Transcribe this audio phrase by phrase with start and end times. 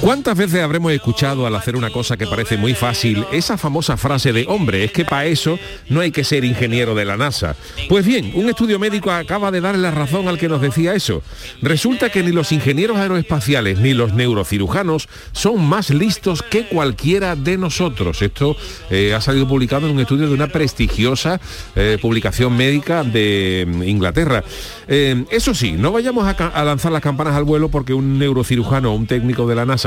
[0.00, 4.32] ¿Cuántas veces habremos escuchado al hacer una cosa que parece muy fácil esa famosa frase
[4.32, 7.56] de hombre, es que para eso no hay que ser ingeniero de la NASA?
[7.88, 11.22] Pues bien, un estudio médico acaba de darle la razón al que nos decía eso.
[11.62, 17.56] Resulta que ni los ingenieros aeroespaciales ni los neurocirujanos son más listos que cualquiera de
[17.56, 18.20] nosotros.
[18.20, 18.54] Esto
[18.90, 21.40] eh, ha salido publicado en un estudio de una prestigiosa
[21.74, 24.44] eh, publicación médica de mm, Inglaterra.
[24.88, 28.94] Eh, eso sí, no vayamos a lanzar las campanas al vuelo porque un neurocirujano o
[28.94, 29.85] un técnico de la NASA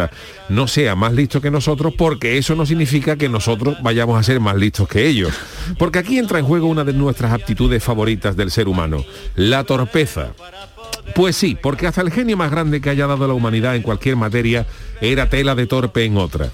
[0.49, 4.39] no sea más listo que nosotros porque eso no significa que nosotros vayamos a ser
[4.39, 5.33] más listos que ellos.
[5.77, 9.03] Porque aquí entra en juego una de nuestras aptitudes favoritas del ser humano,
[9.35, 10.33] la torpeza.
[11.15, 14.15] Pues sí, porque hasta el genio más grande que haya dado la humanidad en cualquier
[14.15, 14.65] materia
[15.01, 16.49] era tela de torpe en otra.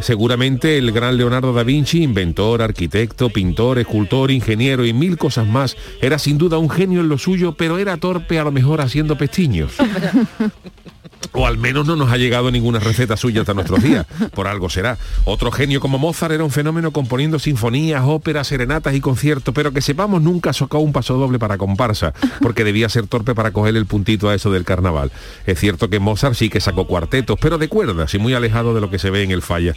[0.00, 5.76] Seguramente el gran Leonardo da Vinci, inventor, arquitecto, pintor, escultor, ingeniero y mil cosas más,
[6.00, 9.18] era sin duda un genio en lo suyo, pero era torpe a lo mejor haciendo
[9.18, 9.72] pestiños.
[11.32, 14.06] O al menos no nos ha llegado ninguna receta suya hasta nuestros días.
[14.34, 14.98] Por algo será.
[15.24, 19.80] Otro genio como Mozart era un fenómeno componiendo sinfonías, óperas, serenatas y conciertos, pero que
[19.80, 23.86] sepamos nunca socó un paso doble para comparsa, porque debía ser torpe para coger el
[23.86, 25.10] puntito a eso del carnaval.
[25.46, 28.80] Es cierto que Mozart sí que sacó cuartetos, pero de cuerdas y muy alejado de
[28.80, 29.74] lo que se ve en el falla.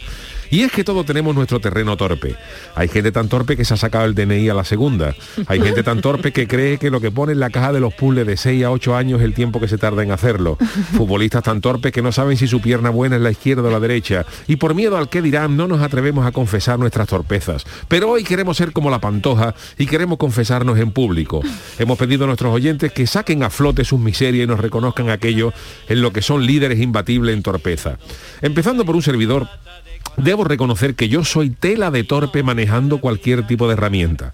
[0.50, 2.36] Y es que todos tenemos nuestro terreno torpe.
[2.74, 5.14] Hay gente tan torpe que se ha sacado el DNI a la segunda.
[5.46, 7.94] Hay gente tan torpe que cree que lo que pone en la caja de los
[7.94, 10.56] puzzles de 6 a 8 años es el tiempo que se tarda en hacerlo.
[10.96, 13.80] Futbolistas tan torpes que no saben si su pierna buena es la izquierda o la
[13.80, 14.26] derecha.
[14.46, 17.64] Y por miedo al que dirán, no nos atrevemos a confesar nuestras torpezas.
[17.88, 21.42] Pero hoy queremos ser como la pantoja y queremos confesarnos en público.
[21.78, 25.52] Hemos pedido a nuestros oyentes que saquen a flote sus miserias y nos reconozcan aquello
[25.88, 27.98] en lo que son líderes imbatibles en torpeza.
[28.42, 29.48] Empezando por un servidor
[30.16, 34.32] Debo reconocer que yo soy tela de torpe manejando cualquier tipo de herramienta.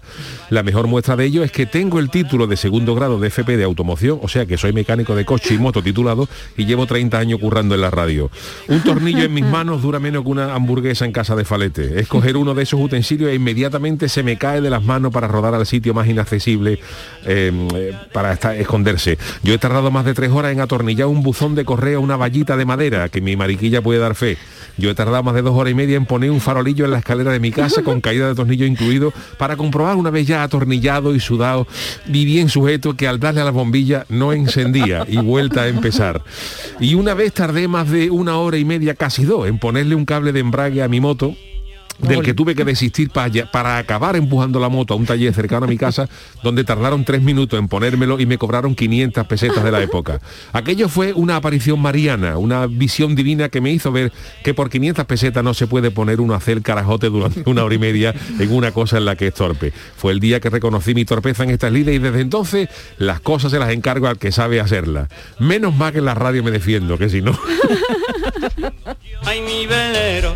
[0.49, 3.57] La mejor muestra de ello es que tengo el título de segundo grado de FP
[3.57, 7.17] de automoción, o sea que soy mecánico de coche y moto titulado y llevo 30
[7.17, 8.31] años currando en la radio.
[8.69, 11.99] Un tornillo en mis manos dura menos que una hamburguesa en casa de falete.
[11.99, 15.53] Escoger uno de esos utensilios e inmediatamente se me cae de las manos para rodar
[15.53, 16.79] al sitio más inaccesible
[17.25, 19.17] eh, para esconderse.
[19.43, 22.55] Yo he tardado más de tres horas en atornillar un buzón de correo, una vallita
[22.55, 24.37] de madera, que mi mariquilla puede dar fe.
[24.77, 26.99] Yo he tardado más de dos horas y media en poner un farolillo en la
[26.99, 31.13] escalera de mi casa con caída de tornillo incluido para comprobar una vez ya atornillado
[31.13, 31.67] y sudado
[32.07, 36.21] y bien sujeto que al darle a la bombilla no encendía y vuelta a empezar.
[36.79, 40.05] Y una vez tardé más de una hora y media, casi dos, en ponerle un
[40.05, 41.35] cable de embrague a mi moto
[42.07, 45.65] del que tuve que desistir para, para acabar empujando la moto a un taller cercano
[45.65, 46.07] a mi casa,
[46.43, 50.19] donde tardaron tres minutos en ponérmelo y me cobraron 500 pesetas de la época.
[50.51, 54.11] Aquello fue una aparición mariana, una visión divina que me hizo ver
[54.43, 57.75] que por 500 pesetas no se puede poner uno a hacer carajote durante una hora
[57.75, 59.73] y media en una cosa en la que es torpe.
[59.95, 63.51] Fue el día que reconocí mi torpeza en estas lides y desde entonces las cosas
[63.51, 65.09] se las encargo al que sabe hacerlas.
[65.39, 67.37] Menos mal que en la radio me defiendo, que si no...
[69.25, 70.35] Ay, mi velero,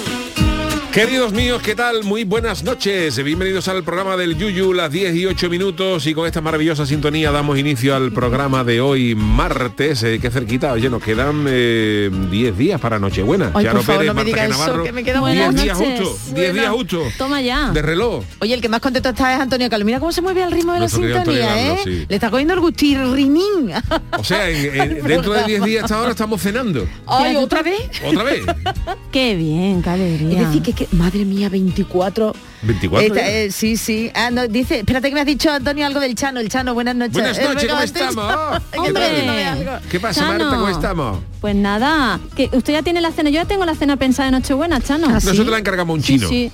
[0.91, 2.03] Queridos míos, ¿qué tal?
[2.03, 3.23] Muy buenas noches.
[3.23, 6.05] Bienvenidos al programa del Yuyu, las 10 y 8 minutos.
[6.05, 10.03] Y con esta maravillosa sintonía damos inicio al programa de hoy, martes.
[10.03, 13.51] Eh, qué cerquita, oye, nos quedan eh, 10 días para Nochebuena.
[13.53, 14.49] Ay, Charo por favor, Pérez, no me Marta diga G.
[14.49, 14.83] eso, Navarro.
[14.83, 15.99] que me quedan 10 buenas días noches.
[16.09, 17.03] justo, 10 días justo.
[17.17, 17.69] Toma ya.
[17.71, 18.25] De reloj.
[18.39, 19.85] Oye, el que más contento está es Antonio Carlos.
[19.85, 21.79] Mira cómo se mueve al ritmo de la Nuestro querido sintonía, Antonio ¿eh?
[22.01, 22.05] Sí.
[22.09, 23.71] Le está cogiendo el gustirrinín.
[24.19, 26.85] O sea, en- en- dentro de 10 días hasta ahora estamos cenando.
[27.07, 27.79] Ay, ¿otra vez?
[28.05, 28.41] ¿Otra vez?
[29.11, 30.41] Qué bien, qué alegría.
[30.41, 32.33] Es decir, que, que- madre mía, 24.
[32.63, 34.11] 24 Esta, eh, sí, sí.
[34.13, 36.39] Ah, no, dice, espérate que me has dicho, Antonio, algo del Chano.
[36.39, 37.13] El Chano, buenas noches.
[37.13, 38.61] Buenas Eh, noches, ¿cómo estamos?
[38.71, 40.31] ¿Qué ¿Qué pasa, Chano.
[40.43, 40.55] Marta?
[40.57, 41.19] ¿Cómo estamos?
[41.39, 44.37] Pues nada, que usted ya tiene la cena, yo ya tengo la cena pensada de
[44.37, 45.07] Nochebuena, Chano.
[45.09, 45.27] ¿Ah, sí?
[45.27, 46.27] Nosotros la encargamos un chino.
[46.29, 46.51] sí.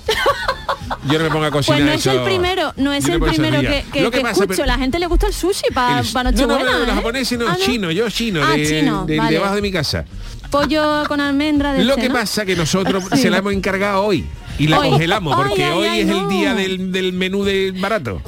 [1.10, 2.12] Yo no me pongo a cocinar Pues no es eso.
[2.12, 4.48] el primero, no es el primero que, que- Lo que pasa, escucho.
[4.48, 6.64] pero- La gente le gusta el sushi para el- Nochebuena.
[6.64, 6.92] No, no, los ¿eh?
[6.92, 9.32] japoneses no, Ah, chino, yo chino, Ah, de, chino, de- vale.
[9.36, 10.04] debajo de mi casa.
[10.50, 12.14] Pollo con almendra de Lo este, que ¿no?
[12.14, 13.18] pasa que nosotros Sí.
[13.22, 14.24] se la hemos encargado hoy.
[14.58, 14.90] y la Hoy.
[14.90, 16.28] congelamos, porque ay, hoy ay, es el no.
[16.28, 18.20] día del, del menú de barato.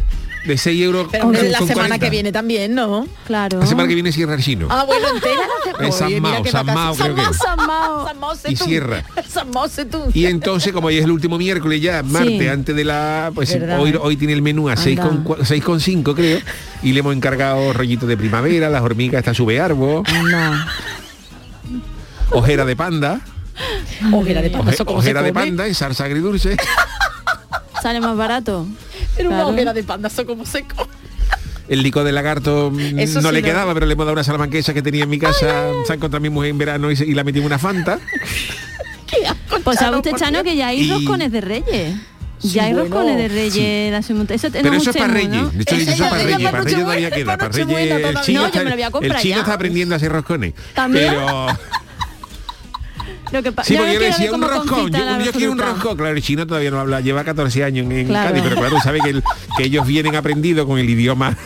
[0.46, 1.08] De 6 euros.
[1.12, 1.98] Pero con- la con semana 40.
[1.98, 3.06] que viene también, ¿no?
[3.26, 3.58] Claro.
[3.60, 4.68] La semana que viene cierra el chino.
[4.70, 5.34] Ah, bueno, entera
[5.78, 6.38] la semana.
[6.38, 7.34] Es San Mao, San Mao.
[7.34, 9.04] San Mao, San Mao Y cierra.
[9.28, 9.66] San Mao.
[10.14, 13.30] Y entonces, como hoy es el último miércoles ya, martes, antes de la...
[13.34, 16.40] Pues Verdad, hoy, hoy tiene el menú a 6,5 creo.
[16.82, 20.64] Y le hemos encargado rollitos de primavera, las hormigas, está sube árbol, No.
[22.32, 23.20] Ojera de panda,
[24.12, 26.56] Ojera de panda, oje- ojera de panda en salsa agridulce.
[27.82, 28.66] Sale más barato.
[29.16, 30.88] Pero una ojera de panda, eso como se come.
[31.68, 34.24] El licor de lagarto mm, Eso no sí le quedaba, pero le hemos dado una
[34.24, 35.70] salamanquesa que tenía en mi casa.
[35.86, 37.98] Se ha encontrado mi mujer en verano y, se- y la metimos una fanta.
[39.64, 41.96] Pues sabe usted, Chano, que ya hay Y- roscones de reyes.
[42.38, 44.06] Sí, ya hay bueno, roscones de reyes.
[44.06, 44.34] de un montón.
[44.36, 45.30] Eso Pero tenemos eso es para Reyes.
[45.30, 45.50] ¿no?
[45.50, 46.40] De hecho, eso es para Reyes.
[46.50, 47.36] para Reyes todavía queda.
[47.36, 49.40] para Reyes el chino, No, yo está, me lo voy a comprar el chino ya.
[49.42, 50.54] está aprendiendo a hacer roscones.
[50.74, 51.08] También.
[51.10, 51.46] Pero
[53.32, 55.58] Lo que pa- Sí, yo porque yo le decía un roscón, yo, yo quiero un
[55.58, 55.96] roscón.
[55.96, 58.30] Claro, el chino todavía no habla, lleva 14 años en, en Claro.
[58.30, 59.22] Cádiz, pero claro, sabe que, el-
[59.56, 61.36] que ellos vienen aprendidos con el idioma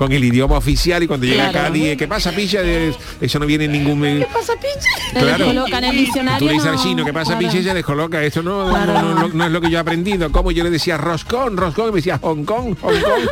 [0.00, 1.68] con el idioma oficial y cuando llega a Claro.
[1.68, 2.62] Cádiz, ¿qué pasa, picha?
[2.62, 4.00] Es- Eso no viene en ningún...
[4.00, 7.46] ¿Qué pasa, el diccionario, Tú le dices al no, chino, ¿qué pasa, claro.
[7.46, 7.58] picha?
[7.58, 8.22] Y se descoloca.
[8.24, 8.92] Esto no, no- Claro.
[9.02, 10.32] no, no- no es lo que yo he aprendido.
[10.32, 13.28] Como yo le decía roscón, roscón, y me decía Hong Kong, Hong Kong.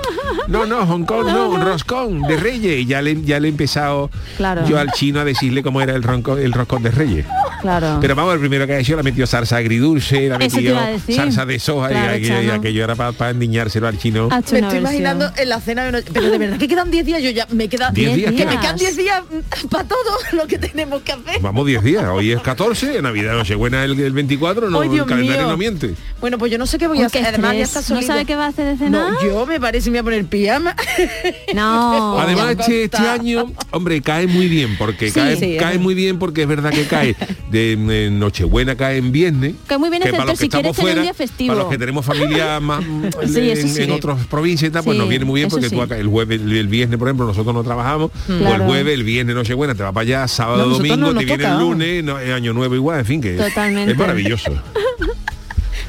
[0.48, 2.80] No, no, Hong Kong, no, un roscón de Reyes.
[2.80, 4.66] Y ya le, ya le he empezado Claro.
[4.66, 7.24] yo al chino a decirle cómo era el, ronco- el roscón de Reyes.
[7.62, 7.98] Claro.
[8.00, 10.38] Pero vamos, el primero que ha hecho le ha metido salsa agridulce, le ha Eso
[10.38, 11.16] te metido iba a decir.
[11.16, 12.52] salsa de soja Claro, y, aquello, y Chano.
[12.60, 14.28] aquello era para endiñárselo al chino.
[14.28, 14.82] Me estoy versión.
[14.82, 16.10] imaginando en la cena de noche.
[16.12, 18.50] Pero de verdad que quedan 10 días, yo ya me queda ¿Diez días que me
[18.50, 18.60] quedan?
[18.60, 19.22] quedan 10 días
[19.70, 19.98] para todo
[20.32, 21.40] lo que tenemos que hacer.
[21.40, 25.42] Vamos 10 días, hoy es 14, Navidad Nochebuena el, el 24, no, Ay, el calendario
[25.42, 25.50] mío.
[25.52, 25.94] no miente.
[26.20, 27.24] Bueno, pues yo no sé qué voy Uy, a hacer.
[27.26, 29.12] Además, ya está ¿No sabe qué va a hacer de cenar?
[29.12, 30.74] No, yo me parece me voy a poner pijama.
[31.54, 32.18] No.
[32.18, 35.14] Además este, este año, hombre, cae muy bien, porque Sí.
[35.14, 37.16] cae, Sí, cae muy bien porque es verdad que cae
[37.50, 39.54] de eh, Nochebuena cae en viernes.
[39.66, 41.14] Cae muy bien que ese- para los que si quieres estamos tener un fuera, día
[41.14, 41.48] festivo.
[41.48, 42.84] para los que tenemos familia más
[43.32, 45.74] Sí, en, en otras provincias y tal, pues Sí, nos viene muy bien porque sí.
[45.76, 49.04] tú acá el jueves, el, viernes, por ejemplo, nosotros no trabajamos, o el jueves, el
[49.04, 52.18] viernes Nochebuena, te va para allá, sábado, No, domingo, no te viene el lunes, no,
[52.18, 53.92] es año nuevo igual, en fin, que Totalmente.
[53.92, 54.50] es maravilloso.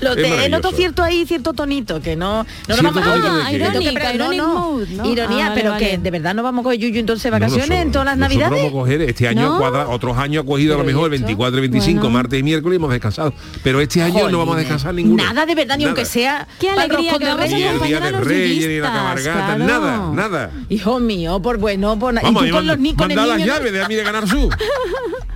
[0.01, 3.55] Lo Es de, noto cierto ahí, cierto tonito, que no, no nos vamos Ah, qué?
[3.57, 4.79] irónica, no, no.
[4.89, 5.05] ¿no?
[5.05, 5.89] Ironía, Ah, vale, pero vale.
[5.89, 8.17] que de verdad no vamos a coger yuyu entonces No, vacaciones nosotros- en todas las
[8.17, 8.51] navidades.
[8.51, 9.57] vamos a coger este año ¿No?
[9.59, 11.27] cuadra- otros años ha cogido a lo Pero mejor el ¿y esto?
[11.27, 12.13] 24 y 25 Bueno.
[12.13, 14.57] martes y miércoles y hemos descansado pero este año no vamos a Jolines.
[14.59, 15.89] descansar ninguno Nada de verdad, ni Nada.
[15.91, 16.47] aunque sea.
[16.59, 19.57] Qué alegría que vamos a ni el día de a Reyes ni la claro.
[19.65, 22.93] nada nada Hijo mío, por bueno, por na- vamos y tú a con los ni
[22.95, 24.49] con el mandar las llaves de a mí de ganar su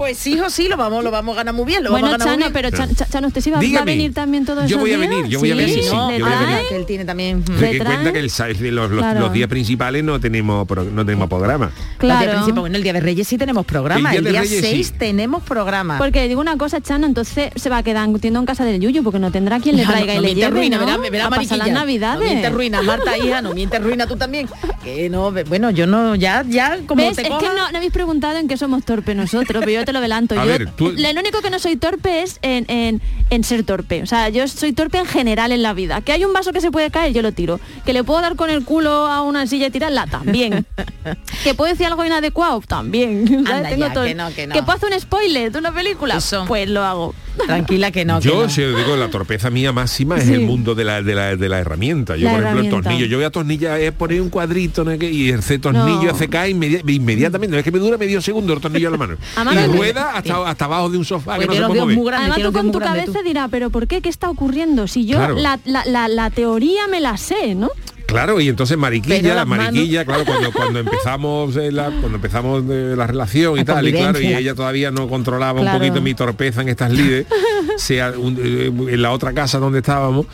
[0.00, 2.24] Pues hijo, sí, lo vamos, lo vamos a ganar muy bien, lo Bueno, vamos a
[2.24, 2.72] ganar Chano, muy bien.
[2.72, 4.96] pero Chan- Chano, ¿usted sí va, va a venir también todos Yo esos voy a
[4.96, 5.10] días?
[5.10, 6.68] venir, yo voy a venir, sí, no, yo ah, voy a venir.
[6.70, 7.44] que él tiene también.
[7.44, 9.20] Se ¿Le que cuenta que el, los, los- Claro.
[9.20, 12.32] los días principales no tenemos pro- no tenemos programa El día Claro.
[12.32, 14.64] principal, bueno, el día de Reyes sí tenemos programa, El el día día, de Reyes
[14.70, 14.94] 6 sí.
[14.98, 15.98] tenemos programa.
[15.98, 19.02] Porque digo una cosa, Chano, entonces se va a quedar entiendo en casa del Yuyu
[19.02, 20.86] porque no tendrá quien le Hija, traiga no, y no le mientes lleve, ruina, ¿no?
[20.86, 21.74] verá, verá, a pasar las mariquilla.
[21.78, 22.20] navidades.
[22.20, 24.48] No mientes ruina, Marta, hija, no mientes ruina tú también.
[24.82, 27.16] Que no, bueno, yo no, ya, ya, como ¿Ves?
[27.16, 29.92] te Es que no, no habéis preguntado en qué somos torpes nosotros, pero yo te
[29.92, 30.38] lo adelanto.
[30.38, 33.00] A yo, ver, tú- Lo único que no soy torpe es en, en-
[33.30, 34.02] en ser torpe.
[34.02, 36.00] O sea, yo soy torpe en general en la vida.
[36.00, 37.58] Que hay un vaso que se puede caer, yo lo tiro.
[37.84, 40.64] Que le puedo dar con el culo a una silla y tirarla, también.
[41.44, 43.26] que puedo decir algo inadecuado, también.
[43.26, 43.48] ¿sabes?
[43.50, 44.54] Anda ya, que no, que no.
[44.64, 46.44] puedo hacer un spoiler de una película, Eso.
[46.46, 47.14] pues lo hago.
[47.46, 48.48] Tranquila que no, que yo no.
[48.48, 50.34] se lo digo la torpeza mía máxima es Sí.
[50.34, 53.06] el mundo de la, de la, de la herramienta yo La por ejemplo el tornillo
[53.06, 54.98] yo voy a tornillar es poner un cuadrito ¿no?
[54.98, 56.10] Que- y ese tornillo No.
[56.10, 58.98] hace caer inmedi- inmediatamente no es que me dura medio segundo el tornillo en la
[58.98, 61.66] mano A mano y rueda hasta, hasta abajo de un sofá Pues que no se
[61.68, 64.00] puede mover muy grandes, Además tú con tu cabeza dirás, pero ¿por qué?
[64.00, 64.86] ¿Qué está ocurriendo?
[64.88, 65.36] Si yo Claro.
[65.36, 67.70] la, la- la- la teoría me la sé, ¿no?
[68.10, 72.62] Claro, y entonces mariquilla, la manos- mariquilla, claro, cuando, cuando empezamos eh, la, cuando empezamos
[72.68, 75.76] eh, la relación y tal, y claro, y ella todavía no controlaba Claro.
[75.76, 77.26] un poquito mi torpeza en estas lides,
[77.76, 80.26] sea un- eh, en la otra casa donde estábamos,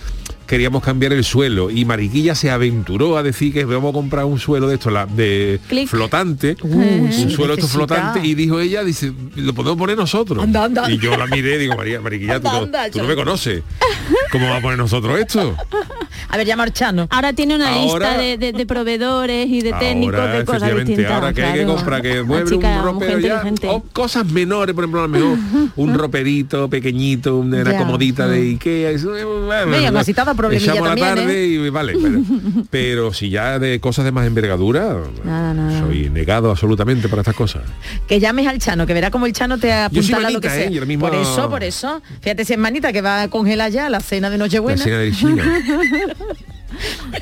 [0.46, 4.38] queríamos cambiar el suelo y Mariquilla se aventuró a decir que vamos a comprar un
[4.38, 5.88] suelo de esto, la, de Clic.
[5.88, 9.96] flotante, Uh, un sí, suelo de esto flotante y dijo ella, dice, lo podemos poner
[9.96, 10.42] nosotros.
[10.44, 10.90] Anda, anda.
[10.90, 13.62] Y yo la miré, digo, María, Mariquilla, tú, no- tú me conoces.
[14.32, 15.56] ¿Cómo vamos a poner nosotros esto?
[16.28, 17.06] A ver, ya Marchano.
[17.10, 20.74] Ahora tiene una Ahora- lista de, de- de proveedores y de técnicos Ahora, de cosas
[20.76, 21.12] distintas.
[21.12, 24.74] ahora que hay que comprar que La mueble chica, un ropero ya o cosas menores
[24.74, 25.38] por ejemplo a lo mejor
[25.76, 27.78] un roperito pequeñito una Ya.
[27.78, 32.20] comodita de Ikea eso, eh, bueno, así estaba problemilla la tarde y vale pero,
[32.70, 35.80] pero si ya de cosas de más envergadura Nada, nada.
[35.80, 37.62] soy negado absolutamente para estas cosas
[38.08, 40.64] Que llames al Chano, que verá como el Chano te apunta lo que sea.
[40.66, 40.98] ¿eh?
[40.98, 42.02] Por eso, por eso.
[42.20, 44.78] Fíjate si es manita que va a congelar ya la cena de Nochebuena.
[44.78, 45.44] la cena China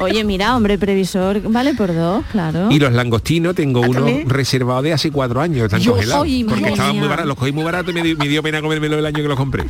[0.00, 2.70] Oye, mira, hombre, previsor, vale por dos, claro.
[2.70, 4.28] y los langostinos tengo Ah, uno ¿también?
[4.28, 7.52] reservado de hace cuatro años están Yo congelados soy, porque estaban muy baratos los cogí
[7.52, 9.64] muy barato y me, di- me dio pena comérmelo el año que los compré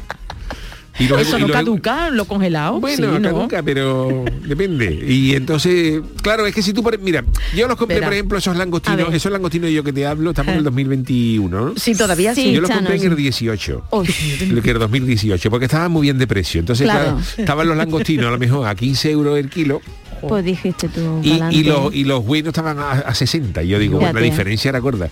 [0.98, 2.78] Y los- Eso y no los- caduca, lo congelado.
[2.80, 3.32] Bueno, sí, ¿no?
[3.34, 5.04] caduca, pero depende.
[5.08, 7.24] Y entonces, claro, es que si tú, por- mira,
[7.54, 8.06] yo los compré, Verá.
[8.06, 11.72] por ejemplo, esos langostinos, esos langostinos yo que te hablo, estamos en el 2021, ¿no?
[11.76, 12.42] Sí, todavía sí.
[12.44, 12.52] Sí.
[12.52, 13.84] yo los compré en el 18.
[13.90, 14.08] Uy,
[14.50, 16.60] Lo que era 2018, porque estaban muy bien de precio.
[16.60, 17.04] Entonces, Claro.
[17.16, 19.80] claro, estaban los langostinos a lo mejor a 15 euros el kilo
[20.28, 21.20] Pues dijiste tú.
[21.24, 23.62] y, los, y los buenos estaban a, a 60.
[23.64, 25.08] Y yo digo, bueno, la diferencia era gorda.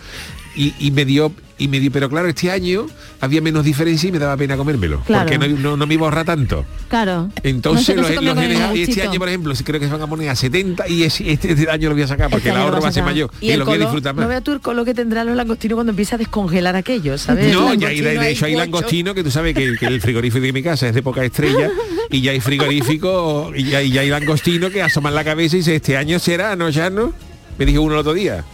[0.54, 2.86] Y, y me dio, y me dio, pero claro, este año
[3.20, 5.00] había menos diferencia y me daba pena comérmelo.
[5.00, 5.28] Claro.
[5.30, 6.64] Porque no, no, no me iba a ahorrar tanto.
[6.88, 7.28] Claro.
[7.42, 9.92] Entonces No se- no los, los el y este año, por ejemplo, creo que se
[9.92, 12.48] van a poner a 70 y es- este, este año lo voy a sacar porque
[12.48, 13.76] Este el año lo ahorro va a ser mayor Y y, el lo voy a
[13.78, 14.28] color, disfrutar no más.
[14.28, 17.52] veas tú el color que tendrán los langostinos cuando empieza a descongelar aquello, ¿sabes?
[17.52, 18.64] No, El ya hay, de, hecho hay pocho.
[18.64, 21.70] langostino que tú sabes que, que el frigorífico de mi casa es de poca estrella
[22.10, 25.60] y ya hay frigorífico y ya, y ya hay langostino que asoman la cabeza y
[25.60, 27.12] dice este año será, no ya no.
[27.58, 28.44] Me dijo uno el otro día.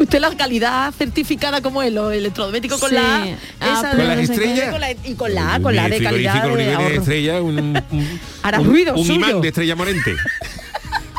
[0.00, 2.94] Usted la calidad certificada como es, los electrodomésticos con Sí.
[2.94, 3.22] la A,
[3.60, 4.70] Ah, esa Con las no estrellas.
[4.70, 6.88] con la- y con la A, con la de calidad de ahorro.
[6.94, 7.58] estrella, un,
[7.90, 10.14] un, Hará un- ruido un imán de estrella morente.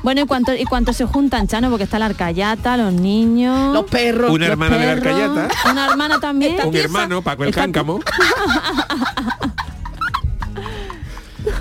[0.01, 1.69] Bueno, ¿y cuánto, ¿y cuánto se juntan, Chano?
[1.69, 3.73] Porque está la arcayata, los niños...
[3.73, 4.31] Los perros.
[4.31, 5.49] Una los hermana de la arcayata.
[5.69, 6.55] Una hermana también.
[6.65, 7.99] un hermano, Paco el Cáncamo.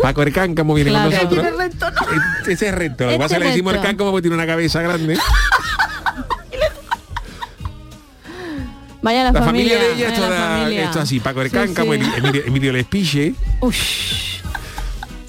[0.00, 1.10] Paco el Cáncamo viene Claro.
[1.10, 1.42] con nosotros.
[1.42, 2.00] Tiene recto, ¿no?
[2.52, 3.04] Ese es recto.
[3.04, 5.18] Lo que Este pasa es que le decimos el cáncamo porque tiene una cabeza grande.
[9.00, 12.00] Vaya la, La familia, de ella es toda esto así, Paco el Sí, Cáncamo, sí.
[12.16, 14.38] Emilio, Emilio Lespiche, Ush.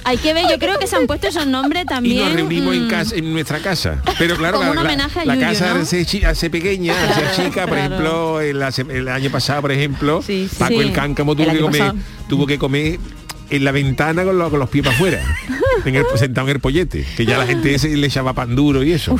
[0.05, 2.25] Hay que ver, yo creo que se han puesto esos nombres y también.
[2.25, 4.01] nos reunimos en mm, casa, en nuestra casa.
[4.17, 5.81] Pero claro, Como la, un casa ¿no?
[5.81, 8.41] hace, pequeña, hace Claro, chica, por claro.
[8.41, 10.49] ejemplo, el, año pasado, por ejemplo, Sí.
[10.57, 11.93] Paco el Cáncamo tuvo que comer,
[12.27, 12.99] tuvo que comer
[13.50, 15.22] en la ventana con, los- con los pies para afuera,
[15.86, 18.84] en el, sentado en el pollete, que ya la gente ese le echaba pan duro
[18.84, 19.15] y eso,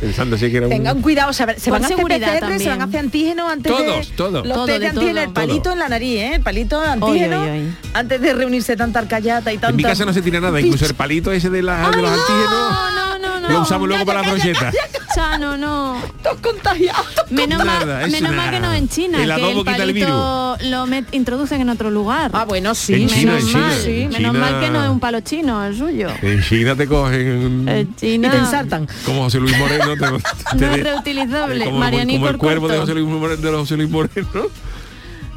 [0.00, 0.72] pensando así que era un...
[0.72, 4.16] Tengan cuidado, se van a hacer PCR, se van a hacer antígenos antes Todos, de...
[4.16, 4.46] todos.
[4.46, 5.24] Los Todo, test de de antígeno, todo.
[5.24, 6.34] el palito en la nariz, ¿eh?
[6.36, 7.74] El palito de antígeno, Oy, oy, oy.
[7.94, 9.70] antes de reunirse tanta arcayata y tanta...
[9.70, 12.10] En mi casa no se tira nada, incluso el palito ese de, la, de los
[12.10, 13.62] antígenos No, no, no, lo no.
[13.62, 14.70] usamos luego para la brocheta.
[15.14, 15.96] Chano, no.
[16.22, 17.06] Todos contagiados.
[17.30, 21.06] Menos, mal, menos una- mal que no en China, el que el palito lo met-
[21.12, 22.30] introducen en otro lugar.
[22.34, 22.94] Ah, bueno, sí.
[22.94, 25.64] En China, menos en China, mal, menos China- mal que no es un palo chino
[25.64, 26.08] el suyo.
[26.22, 28.88] En China te cogen En China Y te ensartan.
[29.04, 29.94] como José Luis Moreno.
[29.96, 31.64] Te, te no es reutilizable.
[31.64, 32.78] como, Marianico como el cuervo de.
[32.78, 34.28] José Luis Moreno, de los José Luis Moreno.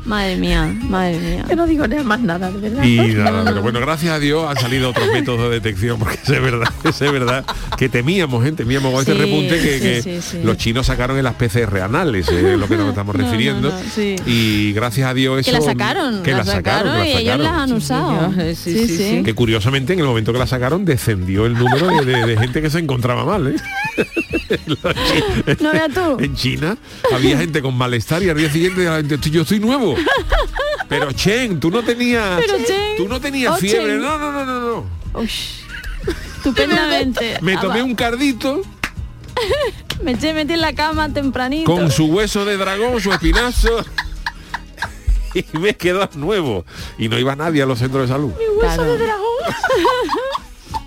[0.06, 1.46] Madre mía, madre mía.
[1.48, 2.84] Que no digo nada más nada, de verdad.
[2.84, 6.30] Y nada, pero bueno, gracias a Dios han salido otros métodos de detección, porque es
[6.42, 7.44] verdad, es verdad
[7.78, 10.44] que temíamos, gente, temíamos con este repunte que, sí, que sí, sí.
[10.44, 13.70] los chinos sacaron en las PCR anales, eh, es lo que nos estamos No, refiriendo.
[13.70, 14.16] no, sí.
[14.28, 17.54] Y gracias a Dios eso Que la sacaron, que la sacaron, que y ellos las
[17.54, 18.32] han usado.
[18.32, 18.56] señor.
[18.56, 19.24] Sí, sí, sí.
[19.24, 22.62] Que curiosamente en el momento que la sacaron descendió el número de, de- de gente
[22.62, 23.48] que se encontraba mal.
[23.48, 23.56] ¿eh?
[24.68, 26.18] Los chi- No veas tú.
[26.20, 26.78] En China
[27.14, 29.95] había gente con malestar y al día siguiente la gente, yo estoy nuevo.
[30.90, 33.94] Pero Chen, tú no tenías, Pero, Chen, tú no tenías oh, fiebre.
[33.94, 34.02] Chen.
[34.02, 34.60] No, no, no, no,
[35.14, 35.20] no.
[35.22, 35.62] Ush.
[36.38, 37.38] Estupendamente.
[37.42, 38.62] Me Ah, tomé un cardito
[40.04, 41.72] Me eché metí en la cama tempranito.
[41.72, 43.84] con su hueso de dragón, su espinazo.
[45.34, 46.64] Y me quedó nuevo.
[46.98, 48.32] Y no iba nadie a los centros de salud.
[48.62, 48.86] Claro.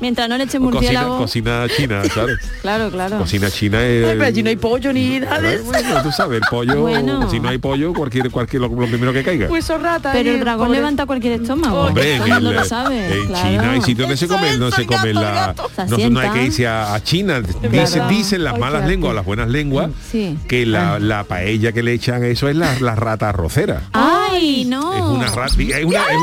[0.00, 1.18] Mientras no le eche Cocina, murciélago.
[1.18, 2.38] cocina china, ¿sabes?
[2.62, 3.18] Claro, claro.
[3.18, 4.04] Cocina china es...
[4.06, 5.64] Ay, pero allí no hay pollo ni nada de eso.
[5.64, 7.28] Bueno, tú sabes, el pollo, Bueno.
[7.30, 9.48] si no hay pollo, cualquier, cualquier lo, lo primero que caiga.
[9.48, 10.12] Hueso rata.
[10.12, 10.78] Pero el dragón pobre.
[10.78, 11.80] levanta cualquier estómago.
[11.86, 13.06] Hombre, en, el lo sabe.
[13.22, 13.48] en claro.
[13.48, 15.54] China hay sitios donde se come, no se come la,
[15.88, 17.40] no, no hay que irse a, a China.
[17.40, 18.08] Dicen, Claro.
[18.08, 20.38] dicen las Ay, malas lenguas, las buenas lenguas, Sí.
[20.48, 23.82] que la, la paella que le echan eso es la, la rata arrocera.
[23.92, 24.94] Ay, no.
[24.94, 26.16] Es una rata, es una, es,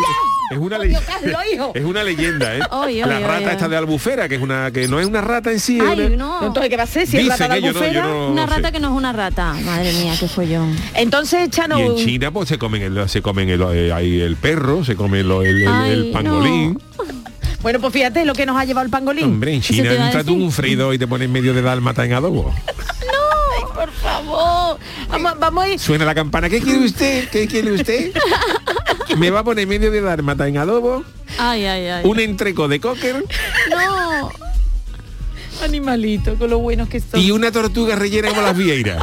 [0.52, 0.78] es una.
[1.74, 2.60] Es una leyenda, ¿eh?
[2.72, 3.72] Oy, la oy, rata oy, esta oy.
[3.72, 5.80] de albufera, que es una que no es una rata en sí.
[5.82, 6.46] Ay, una- no.
[6.48, 7.08] Entonces, ¿qué va a ser?
[7.08, 8.08] Si es rata de que yo no, yo albufera.
[8.08, 8.56] no- Una no sé.
[8.56, 9.54] rata que no es una rata.
[9.54, 10.76] Madre mía, qué follón.
[10.94, 11.80] Entonces, Chano...
[11.80, 14.96] Y en China pues se comen el, se comen el, eh, ahí el perro, se
[14.96, 16.80] come lo- el, el- Ay, el pangolín.
[17.62, 19.26] Bueno, pues fíjate lo que nos ha llevado el pangolín.
[19.26, 22.54] Hombre, en China entra tú un freído y te pones medio de dálmata en adobo.
[23.74, 24.78] Por favor.
[25.10, 25.80] Vamos, vamos a ir...
[25.80, 26.48] Suena la campana.
[26.50, 27.28] ¿Qué quiere usted?
[27.30, 28.12] ¿Qué quiere usted?
[29.18, 31.04] Me va a poner medio de dálmata en adobo,
[31.38, 32.06] Ay, ay, ay.
[32.06, 33.24] un entreco de cocker
[33.70, 34.30] No.
[35.64, 37.20] Animalito, con lo buenos que son.
[37.20, 39.02] y una tortuga rellena como las vieiras.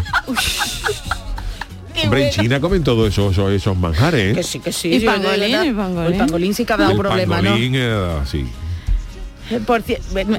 [2.04, 4.34] Hombre, en China comen todos esos, esos, esos manjares.
[4.34, 4.44] Que ¿eh?
[4.44, 4.94] sí, que sí.
[4.94, 6.12] Y pangolín, y pangolín.
[6.12, 8.46] El pangolín sí que ha dado El problema, pangolín, eh, sí.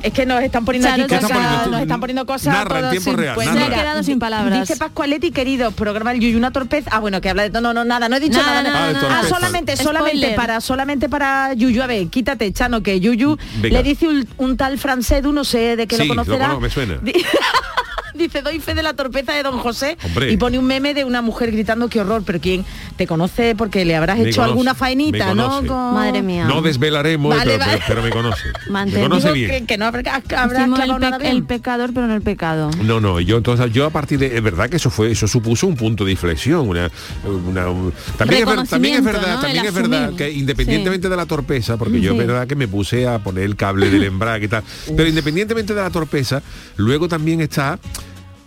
[0.04, 1.72] Es que nos están poniendo Charo, aquí ¿qué cosas, están poniendo?
[1.72, 3.60] nos están poniendo cosas Narra en todas tiempo sin- real, pues narra.
[3.60, 4.60] Se ha quedado sin palabras.
[4.62, 6.90] Dice Pascualetti, querido, programa el Yuyu una torpeza.
[6.94, 8.74] Ah, bueno, que habla de no, no, no, nada, no he dicho Nada, nada.
[8.74, 9.20] nada, de nada.
[9.24, 10.36] Ah, solamente, solamente Spoiler.
[10.36, 11.82] para, solamente para Yuyu.
[11.84, 13.78] A ver, quítate, Chano, que Yuyu Venga.
[13.78, 16.46] le dice un, un tal francés, no sé de qué Sí, lo lo conocerá.
[16.50, 17.00] conozco, me suena.
[18.24, 20.32] Di- dice, doy fe de la torpeza de don José Hombre.
[20.32, 22.64] y pone un meme de una mujer gritando qué horror, pero ¿quién
[22.96, 23.54] te conoce?
[23.56, 25.58] Porque le habrás Me hecho conoce, alguna faenita, ¿no?
[25.66, 26.46] Con- Madre mía.
[26.46, 27.72] No desvelaremos, Vale, pero, vale.
[27.74, 28.44] pero- pero me conoce.
[28.68, 29.50] Me Mantén- conoce bien.
[29.52, 31.36] que, que no habrá, habrá el, nada pe- bien.
[31.38, 32.70] el pecador, pero no el pecado.
[32.84, 35.68] No, no, yo entonces yo a partir de es verdad que eso fue eso supuso
[35.68, 36.90] un punto de inflexión, una,
[37.26, 41.16] una- un- también es, ver- también es verdad, también El es verdad que independientemente de
[41.18, 44.46] la torpeza, porque yo es verdad que me puse a poner el cable del embrague
[44.46, 44.64] y tal,
[44.96, 46.42] pero independientemente de la torpeza,
[46.78, 47.80] luego también está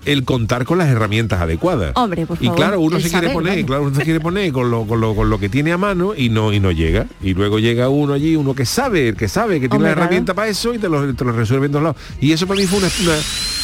[0.07, 1.93] el contar con las herramientas adecuadas.
[1.97, 4.71] Hombre, por y favor, claro, uno se quiere poner, claro, uno se quiere poner con
[4.71, 7.07] lo, con, lo, con lo que tiene a mano y no y no llega.
[7.23, 9.95] Y luego llega uno allí, uno que sabe, el que sabe, que tiene Hombre, la
[9.95, 10.07] claro.
[10.07, 11.97] herramienta para eso y te lo, te lo resuelve en dos lados.
[12.21, 12.89] Y eso para mí fue una,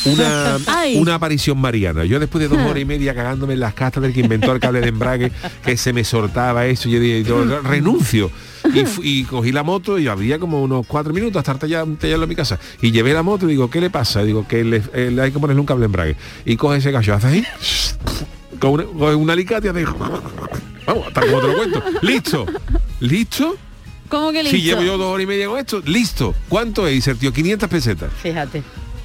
[0.05, 0.59] una,
[1.01, 2.05] una, aparición mariana.
[2.05, 4.61] Yo después de dos horas y media cagándome en las castas del que inventó el
[4.61, 5.33] cable de embrague,
[5.65, 8.31] que se me soltaba eso, yo dije, yo renuncio.
[8.75, 12.35] Y, cogí la moto y había como unos cuatro minutos hasta estar ya, en mi
[12.35, 12.59] casa.
[12.81, 14.23] Y llevé la moto y digo, ¿qué le pasa?
[14.23, 16.17] Digo, que le, eh, le hay que ponerle un cable embrague.
[16.45, 17.47] Y coge ese gallo, hace ahí,
[18.59, 19.85] con una, coge un alicate y hace,
[20.87, 21.83] vamos, hasta como te lo cuento.
[22.03, 22.47] Listo.
[23.01, 23.57] ¿Listo?
[24.09, 24.57] ¿Cómo que listo?
[24.57, 26.35] Si llevo yo dos horas y media con esto, listo.
[26.49, 27.07] ¿Cuánto es?
[27.07, 28.63] Y tío, 500 pesetas Fíjate.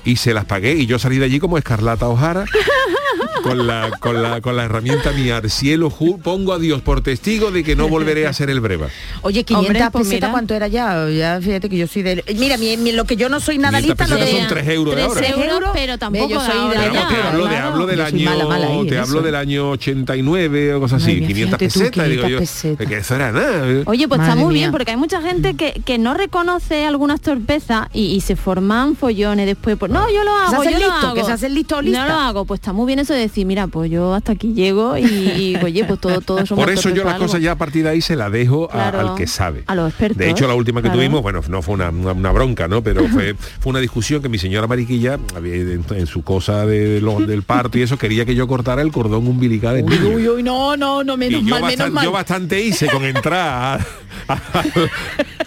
[0.08, 2.46] Y se las pagué y yo salí de allí como Escarlata O'Hara
[3.44, 7.02] con la, con la, con la herramienta mía al cielo ju- pongo a Dios por
[7.02, 8.88] testigo de que no volveré a ser el breva
[9.22, 10.32] Oye, 500 Hombre, pues pesetas, mira.
[10.32, 11.08] ¿cuánto era ya?
[11.10, 12.24] Ya fíjate que yo soy de...
[12.38, 14.32] Mira, mi- mi- lo que yo no soy nada 500 lista, lo de...
[14.40, 17.16] son 3 euros de Tres ahora euros, euros, pero tampoco yo soy de ahora te
[17.16, 17.68] hablo, de, claro.
[17.74, 19.26] hablo del año mala, mala ahí en te hablo eso.
[19.26, 22.88] del año 89 o cosas así mía, 500 fíjate tú, pesetas digo 500 yo pesetas.
[22.88, 23.84] que eso era nada ¿eh?
[23.86, 24.62] Oye, pues Madre está muy mía.
[24.64, 28.96] bien, porque hay mucha gente que, que no reconoce algunas torpezas y, y se forman
[28.96, 29.78] follones después.
[29.78, 31.13] Pues, no, yo lo se hago, yo lo listo, hago.
[31.16, 32.01] que se hacen listo lista.
[32.01, 34.54] No lo hago, pues está muy bien eso de decir, mira, pues yo hasta aquí
[34.54, 37.56] llego y, y, oye, pues todo, todos somos por eso yo las cosas ya a
[37.58, 39.63] partir de ahí se la dejo a- al que sabe.
[39.68, 40.98] a los expertos, De hecho, la última que claro.
[41.00, 42.82] tuvimos, bueno, no fue una, una- una bronca, ¿no?
[42.84, 47.02] Pero fue, fue una discusión que mi señora Mariquilla, había- en, en su cosa de
[47.02, 50.15] lo- del parto y eso, quería que yo cortara el cordón umbilical del Uy, niño.
[50.15, 52.04] uy, uy, no, no, no, Y menos yo, mal, menos bastante, mal.
[52.06, 54.41] yo bastante hice con entrar a- a-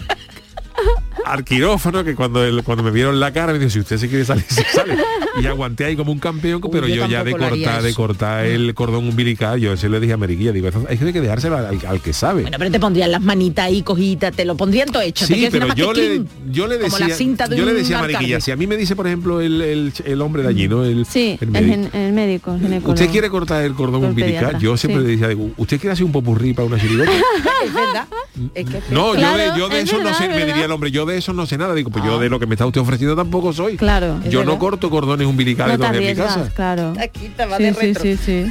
[1.25, 4.07] al quirófano que cuando el- cuando me vieron la cara me dijo si usted se
[4.09, 4.97] quiere salir se sale
[5.41, 8.73] y aguanté ahí como un campeón pero yo yo, ya de cortar de cortar el
[8.73, 12.01] cordón umbilical yo se le dije a Mariquilla digo eso hay que dejárselo al, al
[12.01, 15.25] que sabe Bueno, pero te pondrían las manitas ahí cogidas, te lo pondrían todo hecho.
[15.25, 17.65] Sí, pero nada más yo que le, yo le como la decía, cinta de yo
[17.65, 20.43] le decía a Mariquilla, si a mí me dice, por ejemplo, el, el- el hombre
[20.43, 20.83] de allí, ¿no?
[20.83, 22.93] El, Sí, el el, médico, gen- el médico, el ginecólogo.
[22.93, 24.39] ¿Usted quiere cortar el cordón umbilical?
[24.45, 25.05] pediatra, Yo siempre sí.
[25.07, 27.11] le decía, digo, ¿usted quiere hacer un popurrí para una chirigota?
[27.65, 28.07] Es verdad.
[28.55, 30.65] Es que No, Claro, yo de, yo de es eso verdad, no sé, me diría
[30.65, 31.73] el hombre, yo de eso no sé nada.
[31.73, 33.77] Digo, pues yo de lo que me está usted ofreciendo tampoco soy.
[33.77, 34.19] Claro.
[34.29, 36.49] Yo no corto cordones umbilicales No en mi casa.
[36.55, 36.93] claro.
[36.99, 38.03] Aquí te va Sí, de sí, retro.
[38.03, 38.45] sí, sí.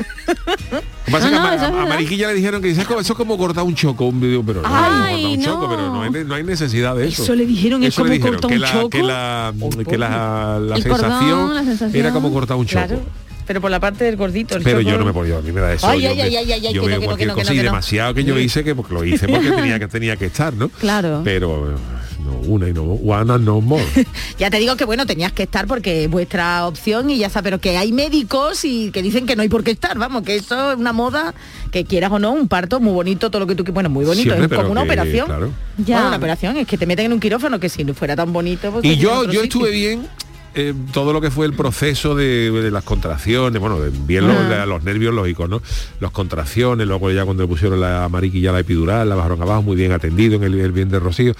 [1.10, 1.86] Pasa No, que no, a, a-.
[1.86, 4.42] Mariquilla le dijeron que dice, "Es como- eso es como cortar un choco, un video,
[4.44, 5.68] pero no, Ay, cortar un choco, no.
[5.70, 7.22] pero no hay, no hay necesidad de eso.
[7.24, 8.90] Eso le dijeron, es Eso le como dijeron, cortar que un la, choco.
[8.90, 9.52] Que la,
[9.88, 11.96] que la, la El cordón, sensación la sensación.
[12.04, 12.86] era como cortar un choco.
[12.86, 13.02] Claro.
[13.46, 14.56] Pero por la parte del gordito.
[14.56, 15.88] el Pero yo no me podía, a mí me da eso.
[15.88, 17.48] Ay, yo ay, me- ay, ay, ay, yo que no, veo no, cualquier no, cosa
[17.48, 17.62] no, y no.
[17.64, 20.68] demasiado que yo hice que porque lo hice porque tenía que tenía que estar, ¿no?
[20.68, 21.22] Claro.
[21.24, 21.74] Pero
[22.24, 23.84] no una y no one and no more.
[24.38, 27.42] Ya te digo que bueno, tenías que estar porque es vuestra opción y ya está,
[27.42, 30.36] pero que hay médicos y que dicen que no hay por qué estar, vamos, que
[30.36, 31.34] eso es una moda,
[31.70, 34.04] que quieras o no, un parto muy bonito, todo lo que tú quieras, bueno, muy
[34.04, 35.26] bonito, Siempre, es como una que, operación.
[35.26, 35.50] claro.
[35.78, 35.94] Ya.
[35.96, 38.32] Bueno, una operación, es que te meten en un quirófano que si no fuera tan
[38.32, 38.70] bonito.
[38.70, 39.42] pues, Y yo, yo sitio.
[39.42, 40.06] estuve bien
[40.54, 44.66] eh, todo lo que fue el proceso de, de las contracciones, bueno, bien los, Ah.
[44.66, 45.62] los nervios lógicos, ¿no?
[46.00, 49.76] Las contracciones, luego ya cuando le pusieron la mariquilla, la epidural, la bajaron abajo, muy
[49.76, 51.34] bien atendido en el, el bien de Rocío.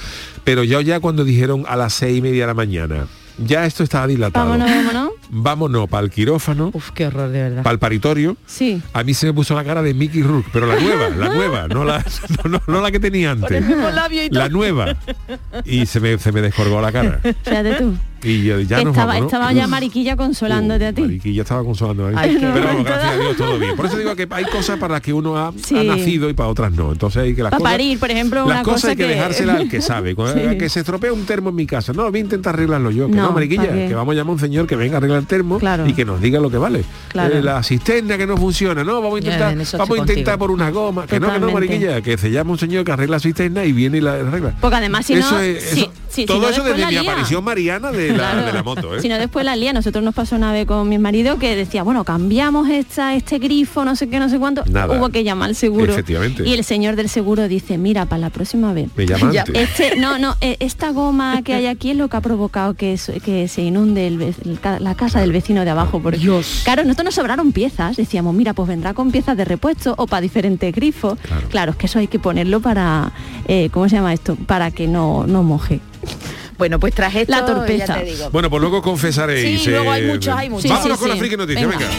[0.44, 3.06] Pero yo ya cuando dijeron a las seis y media de la mañana,
[3.38, 4.50] ya esto estaba dilatado.
[4.50, 5.10] Vámonos, vámonos.
[5.32, 7.62] Vámonos para el quirófano, Uf, qué horror, de verdad.
[7.62, 8.36] para el paritorio.
[8.46, 8.82] Sí.
[8.92, 11.68] A mí se me puso la cara de Mickey Rourke, pero la nueva, la nueva,
[11.68, 12.04] no la,
[12.44, 13.50] no, no- no la que tenía antes.
[13.50, 14.40] el mismo labio y todo.
[14.40, 14.96] La nueva.
[15.64, 17.20] Y se me, se me descolgó la cara.
[17.44, 17.94] Fíjate tú.
[18.22, 19.26] Y yo, ya nos estaba, vamos, ¿no?
[19.26, 21.02] estaba ya Mariquilla consolándote a ti.
[21.02, 22.16] Mariquilla estaba consolando a mí.
[22.18, 23.76] Ay, qué Pero gracias a Dios todo bien.
[23.76, 25.78] Por eso digo que hay cosas para las que uno ha, Sí.
[25.78, 26.92] ha nacido y para otras no.
[26.92, 27.72] Entonces hay que las Pa' cosas.
[27.72, 30.14] parir, por ejemplo, las una cosas cosa hay que, que- dejárselas al que sabe.
[30.16, 30.58] Cuando- Sí.
[30.58, 31.92] Que se estropea un termo en mi casa.
[31.92, 33.06] No, voy a intentar arreglarlo yo.
[33.08, 35.20] Que no, No, Mariquilla, que vamos a llamar a un señor que venga a arreglar
[35.20, 35.86] el termo Claro.
[35.86, 36.84] y que nos diga lo que vale.
[37.08, 37.34] Claro.
[37.36, 40.70] Eh, la cisterna que no funciona, no, vamos a intentar, vamos a intentar por una
[40.70, 41.06] goma.
[41.06, 41.50] Que no, que no.
[41.50, 44.54] Mariquilla, que se llama un señor que arregla la cisterna y viene y la arregla.
[44.60, 45.40] Porque además si Eso no...
[45.40, 48.14] es- sí, eso- sí, si todo no, eso desde la mi aparición mariana de la,
[48.14, 48.46] Claro.
[48.46, 48.94] de la moto.
[48.96, 49.00] ¿eh?
[49.00, 51.82] Si no después la lía, nosotros nos pasó una vez con mi marido que decía,
[51.82, 54.62] bueno, cambiamos esta, este grifo, no sé qué, no sé cuánto.
[54.66, 54.98] Nada.
[54.98, 55.92] Hubo que llamar al seguro.
[55.92, 56.46] Efectivamente.
[56.46, 58.88] Y el señor del seguro dice, mira, para la próxima vez.
[58.96, 59.42] Me llama Ya.
[59.42, 59.56] antes.
[59.70, 62.98] Este, no, no, eh, esta goma que hay aquí es lo que ha provocado que,
[63.24, 66.00] que se inunde el el la casa del vecino de abajo.
[66.02, 66.60] Porque, Dios.
[66.64, 67.96] Claro, nosotros nos sobraron piezas.
[67.96, 71.18] Decíamos, mira, pues vendrá con piezas de repuesto o para diferentes grifos.
[71.20, 71.48] Claro.
[71.48, 73.12] Claro, es que eso hay que ponerlo para,
[73.48, 74.36] eh, ¿cómo se llama esto?
[74.46, 75.80] Para que no, no moje.
[76.58, 77.86] Bueno, pues tras esto, La torpeza.
[77.86, 78.28] ya te digo.
[78.30, 79.62] Bueno, pues luego confesaréis.
[79.62, 80.70] Sí, luego hay muchos, hay muchos.
[80.70, 81.20] Vámonos Sí, con sí, la sí.
[81.20, 81.78] friki noticia, Venga.
[81.78, 81.90] venga.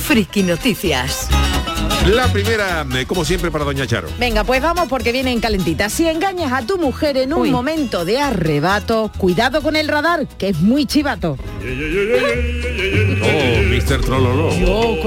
[0.00, 1.28] Friki Noticias.
[2.06, 4.08] La primera, eh, como siempre, para Doña Charo.
[4.18, 5.92] Venga, pues vamos porque vienen calentitas.
[5.92, 7.50] Si engañas a tu mujer en un Uy.
[7.50, 11.38] momento de arrebato, cuidado con el radar, que es muy chivato.
[13.22, 14.00] Oh, Mr.
[14.00, 14.50] Trololo.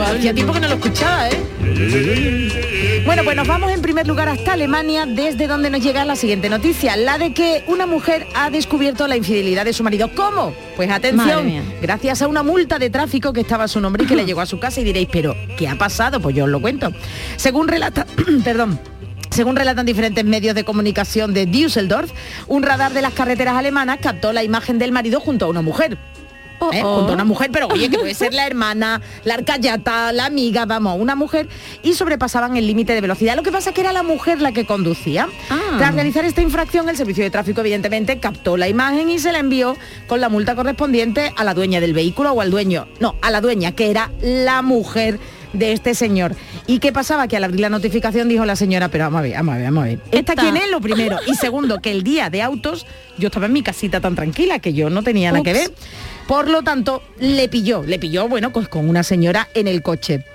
[0.03, 3.01] Hacía tiempo que no lo escuchaba, ¿eh?
[3.05, 6.49] Bueno, pues nos vamos en primer lugar hasta Alemania, desde donde nos llega la siguiente
[6.49, 10.10] noticia, la de que una mujer ha descubierto la infidelidad de su marido.
[10.15, 10.55] ¿Cómo?
[10.76, 14.16] Pues atención, gracias a una multa de tráfico que estaba a su nombre y que
[14.16, 16.20] le llegó a su casa y diréis, pero ¿qué ha pasado?
[16.20, 16.92] Pues yo os lo cuento.
[17.38, 18.06] Según relata,
[18.44, 18.80] perdón.
[19.30, 22.12] Según relatan diferentes medios de comunicación de Düsseldorf,
[22.48, 25.98] un radar de las carreteras alemanas captó la imagen del marido junto a una mujer.
[26.60, 26.82] Oh, ¿eh?
[26.84, 26.98] oh.
[26.98, 30.65] junto a una mujer, pero oye, que puede ser la hermana, la arcayata, la amiga,
[30.65, 31.48] vamos, una mujer,
[31.84, 33.36] y sobrepasaban el límite de velocidad.
[33.36, 35.28] Lo que pasa es que era la mujer la que conducía.
[35.50, 35.76] Ah.
[35.78, 39.39] Tras realizar esta infracción, el servicio de tráfico evidentemente captó la imagen y se la
[39.39, 39.76] envió
[40.08, 43.41] con la multa correspondiente a la dueña del vehículo o al dueño, no, a la
[43.41, 45.20] dueña, que era la mujer
[45.54, 46.36] de este señor.
[46.68, 47.28] ¿Y qué pasaba?
[47.28, 49.65] Que al abrir la notificación dijo la señora, pero vamos a ver, vamos a ver,
[49.65, 50.00] vamos a ver.
[50.12, 50.70] ¿Esta Esta- quién es?
[50.70, 51.18] Lo primero.
[51.28, 52.86] Y segundo, que el día de autos
[53.18, 55.72] yo estaba en mi casita tan tranquila que yo no tenía nada que ver.
[56.28, 60.26] Por lo tanto, le pilló, le pilló, bueno, pues con una señora en el coche.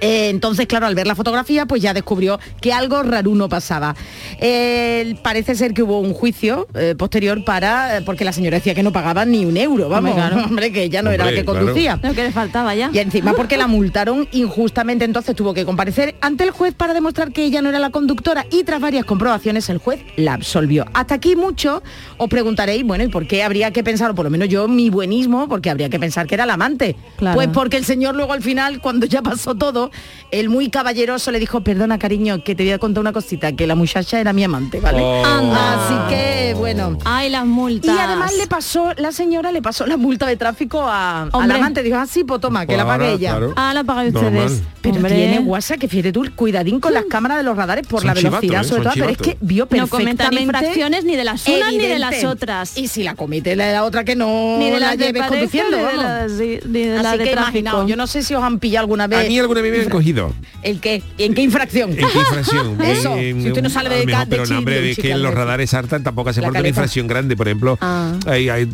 [0.00, 3.94] Eh, entonces, claro, al ver la fotografía, pues ya descubrió que algo raruno pasaba.
[4.38, 8.74] Eh, parece ser que hubo un juicio eh, posterior para, eh, porque la señora decía
[8.74, 10.44] que no pagaba ni un euro, vamos, Hombre, claro.
[10.48, 11.60] hombre, que ella no era la que claro.
[11.60, 11.98] conducía.
[12.02, 12.90] Lo que le faltaba ya.
[12.92, 17.32] Y encima porque la multaron injustamente, entonces tuvo que comparecer ante el juez para demostrar
[17.32, 20.86] que ella no era la conductora y tras varias comprobaciones el juez la absolvió.
[20.94, 21.82] Hasta aquí mucho
[22.16, 24.90] os preguntaréis, bueno, ¿y por qué habría que pensar, o por lo menos yo mi
[24.90, 26.96] buenismo, porque habría que pensar que era la amante?
[27.16, 27.34] Claro.
[27.34, 29.89] Pues porque el señor luego al final, cuando ya pasó todo,
[30.30, 33.66] el muy caballeroso le dijo, perdona cariño, que te voy a contar una cosita, que
[33.66, 35.00] la muchacha era mi amante, ¿vale?
[35.02, 35.24] Oh.
[35.24, 35.84] Anda.
[35.86, 36.98] Así que, bueno.
[37.04, 37.94] Ay, las multas.
[37.94, 41.82] Y además le pasó, la señora le pasó la multa de tráfico a, al amante.
[41.82, 43.30] Dijo, así, pues toma, que Pues la pague ahora, ella.
[43.30, 43.52] claro.
[43.56, 44.06] Ah, la Normal.
[44.14, 44.62] ustedes.
[44.82, 45.14] Pero Hombre.
[45.14, 48.14] tiene WhatsApp, que fíjate tú, cuidadín con las cámaras de los radares por Son la
[48.14, 48.68] velocidad, chivatos, ¿eh?
[48.70, 49.90] sobre todo, pero es que vio No perfectamente...
[50.16, 52.78] comentan infracciones ni de las unas ni de las otras.
[52.78, 55.22] Y si la comete la, la otra que no Ni de la las de lleves
[55.22, 57.50] pareja, conduciendo, ni de sí, de la Así de que tráfico.
[57.58, 59.26] imaginaos, yo no sé si os han pillado alguna vez...
[59.26, 60.32] A mí alguna vez han cogido.
[60.62, 61.02] ¿El qué?
[61.18, 61.90] ¿Y en qué infracción?
[61.90, 62.80] ¿En qué infracción?
[62.84, 64.80] Eso, En- si usted no sale a lo de mejor, de Pero chi- no, hombre,
[64.80, 67.36] de es que en los radares saltan tampoco hace falta una infracción grande.
[67.36, 68.14] Por ejemplo, Ah.
[68.26, 68.68] hay, hay-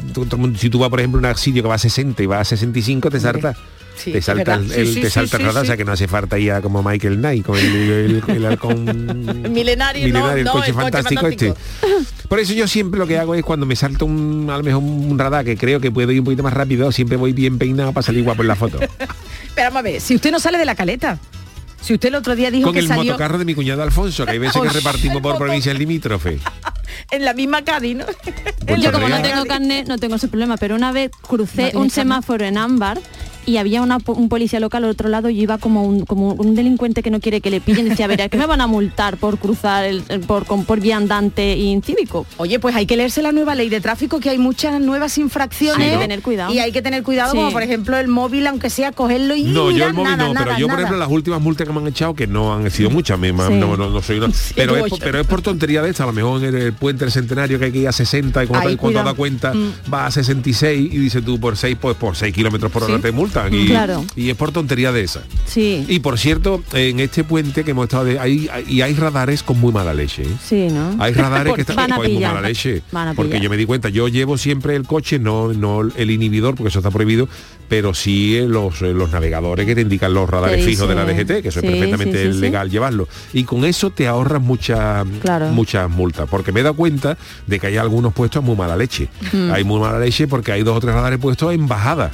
[0.58, 3.10] si tú vas, por ejemplo, un sitio que va a 60 y va a 65,
[3.10, 3.54] te salta.
[3.96, 4.68] Sí, te salta el.
[4.70, 5.66] Sí, sí, te sí, salta el radar, sí.
[5.66, 8.46] o sea que no hace falta ir a como Michael Knight con el, el, el
[8.46, 8.84] halcón
[9.52, 11.54] Milenario, no, el no, coche el coche fantástico, este.
[12.28, 14.82] Por eso yo siempre lo que hago es cuando me salta un, a lo mejor
[14.82, 17.92] un radar que creo que puedo ir un poquito más rápido, siempre voy bien peinado
[17.92, 18.78] para salir guapo en la foto.
[19.54, 21.18] Pero vamos a ver, si usted no sale de la caleta,
[21.80, 24.24] si usted el otro día dijo con que el salió motocarro de mi cuñado Alfonso,
[24.24, 26.40] que hay veces que repartimos por provincias limítrofes.
[27.10, 28.06] en la misma Cádiz, ¿no?
[28.76, 31.90] Yo como no tengo carnet no tengo ese problema, pero una vez ¿No crucé un
[31.90, 33.00] semáforo en ámbar
[33.46, 36.54] y había una un policía local al otro lado y iba como un, como un
[36.54, 38.60] delincuente que no quiere que le pillen y decía, a ver, ¿a qué me van
[38.60, 42.26] a multar por cruzar el, el- por, con, por vía andante e incívico?
[42.38, 45.86] Oye, pues hay que leerse la nueva ley de tráfico, que hay muchas nuevas infracciones.
[45.88, 46.52] Hay que tener cuidado.
[46.52, 47.36] Y hay que tener cuidado, Sí.
[47.38, 50.34] como por ejemplo el móvil, aunque sea cogerlo y No, yo el móvil nada, no,
[50.34, 50.82] nada, pero yo por nada.
[50.82, 53.34] ejemplo las últimas multas que me han echado, que no han sido muchas, me, Sí.
[53.36, 56.06] no, no, no soy una, pero, es, por- pero es por tontería de esta, a
[56.06, 58.68] lo mejor en el, puente del centenario que hay que ir a 60 y cuando,
[58.68, 59.92] Ahí, cuando da cuenta Mm.
[59.92, 63.02] va a 66 y dices tú por 6 pues por 6 kilómetros por hora Sí.
[63.02, 63.12] te
[63.50, 64.04] y, Claro.
[64.16, 65.22] y es por tontería de esa.
[65.46, 69.42] Sí, Y por cierto, en este puente que hemos estado de, hay, y hay radares
[69.42, 70.22] con muy mala leche.
[70.22, 70.36] ¿eh?
[70.44, 70.96] sí, ¿no?
[70.98, 72.34] Hay radares que están Van a con muy pillar.
[72.34, 72.82] mala leche.
[73.14, 76.68] Porque yo me di cuenta, yo llevo siempre el coche, no, no el inhibidor, porque
[76.68, 77.28] eso está prohibido,
[77.68, 81.04] pero sí eh, los, eh, los navegadores que te indican los radares fijos de la
[81.04, 83.08] DGT, que eso sí, es perfectamente legal llevarlo.
[83.32, 85.48] Y con eso te ahorras muchas Claro.
[85.48, 86.28] muchas multas.
[86.30, 89.08] Porque me he dado cuenta de que hay algunos puestos muy mala leche.
[89.32, 89.50] Mm.
[89.52, 92.10] Hay muy mala leche porque hay dos o tres radares puestos en bajada.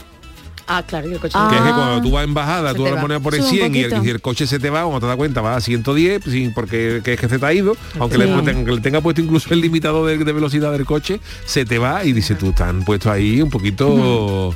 [0.67, 1.33] Ah, claro, y el coche.
[1.37, 1.49] Ah.
[1.51, 3.01] Que es que cuando tú vas en bajada, Se tú a va.
[3.01, 5.01] poner por el Sube un 100 y el, y el coche se te va, cuando
[5.01, 7.77] te das cuenta, va a 110, sin, porque que es que se te ha ido,
[7.99, 8.33] aunque le, Sí.
[8.33, 11.79] pongan- aunque le tenga puesto incluso el limitador de, de velocidad del coche, se te
[11.79, 14.55] va y dice, tú están puesto ahí un poquito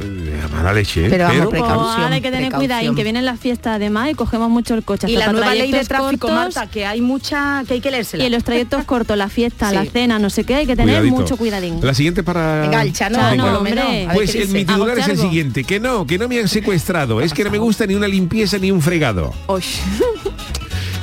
[0.00, 1.06] a mala leche.
[1.06, 1.10] ¿eh?
[1.10, 4.50] Pero vamos, precaución, ahora hay que tener cuidado, que vienen las fiestas además y cogemos
[4.50, 5.06] mucho el coche.
[5.10, 8.22] Y la nueva ley de tráfico, cortos, Marta, que hay mucha, que hay que leérsela.
[8.22, 9.74] Y en los trayectos cortos, la fiesta, Sí.
[9.76, 11.16] la cena, no sé qué, hay que tener Cuidadito.
[11.16, 11.78] mucho cuidadín.
[11.82, 12.62] La siguiente para...
[12.62, 13.18] Venga, el Chano,
[13.58, 14.08] hombre.
[14.14, 17.32] Pues el, mi titular es el siguiente, que no, que no me han secuestrado, es
[17.32, 19.32] que no me gusta ni una limpieza ni un fregado.
[19.46, 19.78] Osh.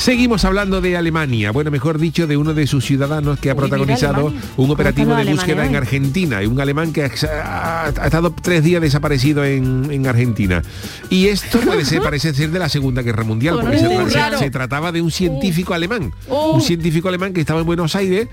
[0.02, 4.34] Seguimos hablando de Alemania, bueno, mejor dicho, de uno de sus ciudadanos que ha protagonizado
[4.58, 5.76] un operativo ¿Cómo de búsqueda en?
[5.76, 10.64] Argentina, y un alemán que ha, ha estado tres días desaparecido en, en Argentina.
[11.12, 14.18] Y esto puede ser, parece ser de la Segunda Guerra Mundial, porque se, Uh, se-
[14.18, 14.40] raro.
[14.40, 16.56] se trataba de un científico alemán, Uh.
[16.56, 18.28] un científico alemán que estaba en Buenos Aires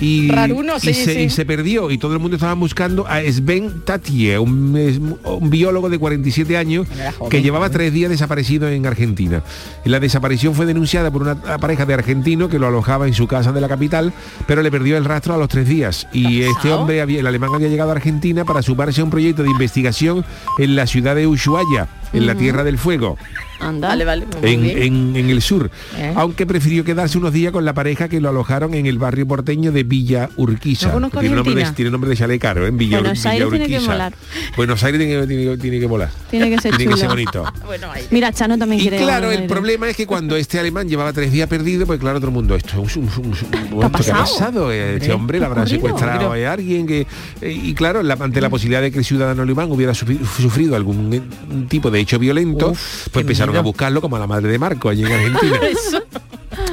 [0.00, 1.20] y, Raruno, y sí, se, sí.
[1.20, 5.98] y se perdió y todo el mundo estaba buscando a Sven Tatie, un, biólogo de
[5.98, 6.86] 47 años
[7.18, 9.42] joven, que llevaba tres días desaparecido en Argentina.
[9.84, 13.26] Y la desaparición fue denunciada por una pareja de argentinos que lo alojaba en su
[13.26, 14.12] casa de la capital,
[14.46, 16.08] pero le perdió el rastro a los tres días.
[16.12, 19.42] Y este hombre, había, el alemán, había llegado a Argentina para sumarse a un proyecto
[19.42, 20.24] de investigación
[20.58, 23.16] en la ciudad de Ushuaia, en la Tierra del Fuego
[23.62, 23.88] Anda.
[23.88, 24.26] Vale, vale.
[24.40, 24.82] muy en, bien.
[24.82, 26.12] en- en el sur, Eh.
[26.16, 29.72] aunque prefirió quedarse unos días con la pareja que lo alojaron en el barrio porteño
[29.72, 30.98] de Villa Urquiza.
[30.98, 32.70] No tiene, nombre de, tiene nombre de chalet caro, ¿eh?
[32.72, 33.92] Villa, Buenos Villa Aires tiene que Urquiza.
[33.92, 34.14] molar.
[34.56, 36.10] Buenos Aires tiene, que- tiene que- tiene que volar.
[36.30, 37.44] Tiene que ser Tiene que ser bonito.
[37.66, 37.88] Bueno.
[38.10, 41.12] Mira, Chano también Y quiere claro, Buenos el problema es que cuando este alemán llevaba
[41.12, 43.78] tres días perdido, pues claro, todo el mundo, esto es un, un- un- un- ¿esto
[43.78, 44.18] ¿qué ha pasado?
[44.20, 44.72] pasado?
[44.72, 47.06] Eh, Este hombre le habrá secuestrado a alguien que.
[47.40, 50.76] eh, y claro, la- ante la posibilidad de que el ciudadano alemán hubiera sufri- sufrido
[50.76, 52.72] algún tipo de hecho violento,
[53.12, 55.60] pues empezaron a buscarlo como a la madre de Marco allí en Argentina.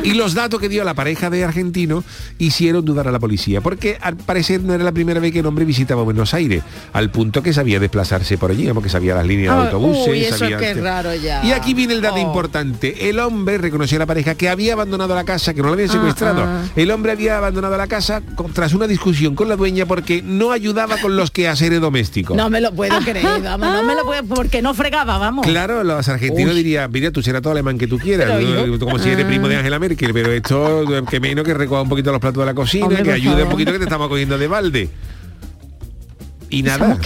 [0.03, 2.03] Y los datos que dio la pareja de argentinos
[2.37, 5.45] hicieron dudar a la policía, porque al parecer no era la primera vez que el
[5.45, 9.53] hombre visitaba Buenos Aires, al punto que sabía desplazarse por allí, porque sabía las líneas
[9.55, 10.07] de Ah, autobuses.
[10.07, 11.43] uy, eso sabía- es que es raro ya.
[11.43, 12.19] Y aquí viene el dato Oh.
[12.19, 13.09] importante.
[13.09, 15.89] El hombre reconoció a la pareja que había abandonado la casa, que no la habían
[15.89, 16.43] secuestrado.
[16.43, 16.61] ah.
[16.75, 18.21] El hombre había abandonado la casa
[18.53, 22.37] tras una discusión con la dueña porque no ayudaba con los quehaceres domésticos.
[22.37, 25.45] No me lo puedo creer, vamos, no me lo puedo, porque no fregaba, vamos.
[25.45, 26.57] Claro, los argentinos Uy.
[26.57, 28.29] dirían, mira, tú serás todo alemán que tú quieras,
[28.79, 32.11] como si eres primo de Angela Merkel, pero esto que menos que recoja un poquito
[32.11, 34.47] los platos de la cocina, Hombre, que ayude un poquito que te estamos cogiendo de
[34.47, 34.89] balde.
[36.49, 36.97] Y ¿Se ha nada.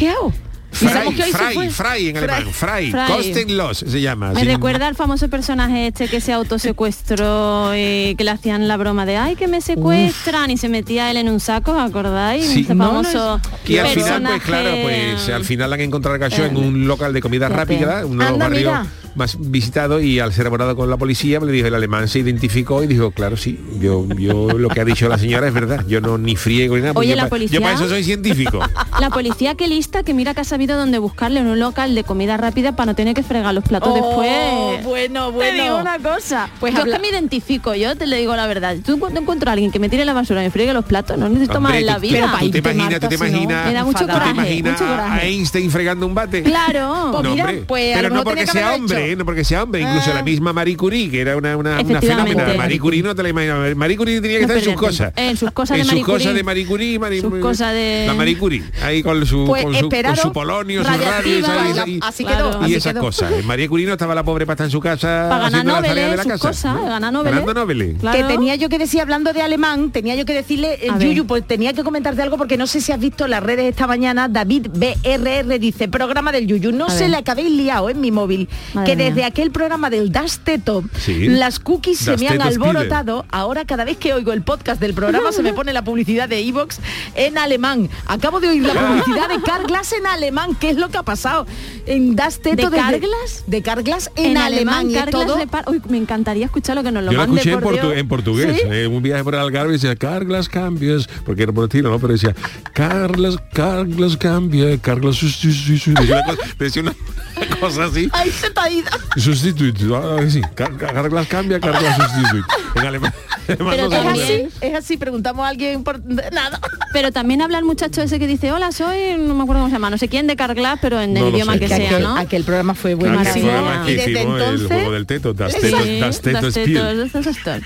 [0.74, 0.89] Fry,
[1.32, 3.02] fry, fry en alemán, fry, Fry.
[3.08, 4.32] Kostenlos se llama.
[4.32, 9.06] Me recuerda al famoso personaje este que se autosecuestró y que le hacían la broma
[9.06, 12.46] de ay que me secuestran y se metía él en un saco, ¿os ¿acordáis?
[12.46, 12.62] Sí.
[12.62, 16.22] Ese No, famoso Y al final, pues claro, pues al final la han encontrado el
[16.22, 18.06] cacho en un local de comida rápida, pena.
[18.08, 18.86] uno de los Anda, barrios mira.
[19.15, 22.19] Más visitados y al ser abordado con la policía, pues, le dijo, el alemán se
[22.19, 25.86] identificó y dijo, claro, sí, yo, yo lo que ha dicho la señora es verdad,
[25.88, 27.88] yo no ni friego ni nada, porque Oye, yo, la pa- policía- yo para eso
[27.89, 28.60] soy científico.
[28.99, 32.04] La policía que lista que mira que ha sabido dónde buscarle en un local de
[32.04, 34.84] comida rápida para no tener que fregar los platos Oh, después.
[34.86, 35.82] bueno, Te digo bueno.
[35.82, 36.47] una cosa.
[36.60, 38.78] Pues Pues yo habla- es que me identifico, yo te le digo la verdad.
[38.86, 41.17] Tú cuando encuentro a alguien que me tire la basura y me friegue los platos,
[41.17, 42.13] no necesito más Hombre, en la tú- vida.
[42.13, 44.71] Pero tú ahí te imaginas, tú te imaginas, me da mucho tú te coraje, imaginas
[44.82, 45.19] mucho coraje.
[45.21, 46.43] a Einstein fregando un bate.
[46.43, 47.10] Claro.
[47.12, 49.82] Pues No, mira, hombre, pues pero no porque sea haber hombre, no porque sea hombre,
[49.82, 50.16] incluso Ah.
[50.16, 52.54] la misma Marie Curie, que era una, una, fenómena.
[52.58, 53.76] Marie Curie no te la imaginas.
[53.76, 55.13] Marie Curie tenía que No estar en sus cosas.
[55.16, 58.04] En sus cosas de En sus Marie cosas de Marie Curie, Marie- Sus cosas de-
[58.08, 61.04] La Marie Curie, ahí con su, Pues con su, con esperaros, su polonio, su radio
[61.26, 62.50] y, esa- y- así Claro.
[62.52, 62.62] quedó.
[62.62, 63.02] y así esas quedó.
[63.02, 63.32] cosas.
[63.32, 65.72] En María Curie no estaba la pobre para estar en su casa Para ganar haciendo
[65.74, 66.48] las tareas de noveles, la sus casa.
[66.72, 66.86] cosas, ¿no?
[66.89, 67.39] ganar noveles.
[67.39, 67.98] Ganando noveles.
[68.00, 68.18] Claro.
[68.18, 70.92] Que tenía yo que decir, hablando de alemán, tenía yo que decirle, eh.
[71.00, 73.88] Yuyu, pues tenía que comentarte algo porque no sé si has visto las redes esta
[73.88, 77.10] mañana, David BRR dice, programa del Yuyu, no se ver.
[77.12, 81.27] le acabéis liado en mi móvil, Madre que desde aquel programa del Das Teto, Sí.
[81.27, 84.93] las cookies se Das me han alborotado, ahora cada vez que oigo el podcast del
[84.93, 86.79] programa se me pone la publicidad de Evox
[87.15, 87.89] en alemán.
[88.06, 91.45] Acabo de oír la publicidad de Carglass en alemán, ¿qué es lo que ha pasado?
[91.86, 93.43] En Das Teto ¿De Carglass?
[93.47, 97.03] De Carglass en, alemán, y es Carglass todo- Uy, me encantaría escuchar lo que nos
[97.03, 97.97] lo Yo mande escuché en, por portu- Dios.
[97.97, 98.67] en portugués, ¿Sí?
[98.71, 101.99] eh, un viaje por el Algarve y decía Carglas cambios, porque era por estilo, ¿no?
[101.99, 102.36] Pero decía
[102.73, 106.95] Carlos, Carlos cambia, Carlos sustituye, decía una cosa, decía una
[107.60, 108.10] cosa así.
[108.13, 108.69] Ay, se te ha
[109.15, 109.22] ido.
[109.22, 112.43] Sustituye, ah, sí, Car- Carglas cambia, Carlos sustituye.
[112.76, 113.13] En alemán.
[113.46, 116.60] Pero no Es así, es así, preguntamos a alguien por nada.
[116.93, 119.74] Pero también habla el muchacho ese que dice, hola, soy, no me acuerdo cómo se
[119.74, 121.60] llama, no sé quién de Carglass, pero en No el lo idioma sé.
[121.60, 122.17] que Que sea, aquel, ¿no?
[122.17, 123.52] aquel programa fue buenísimo.
[123.86, 126.54] que Y desde hicimos el entonces- juego del teto, das Sí, tetos, das tetos das
[126.54, 127.62] tetos, das tetos.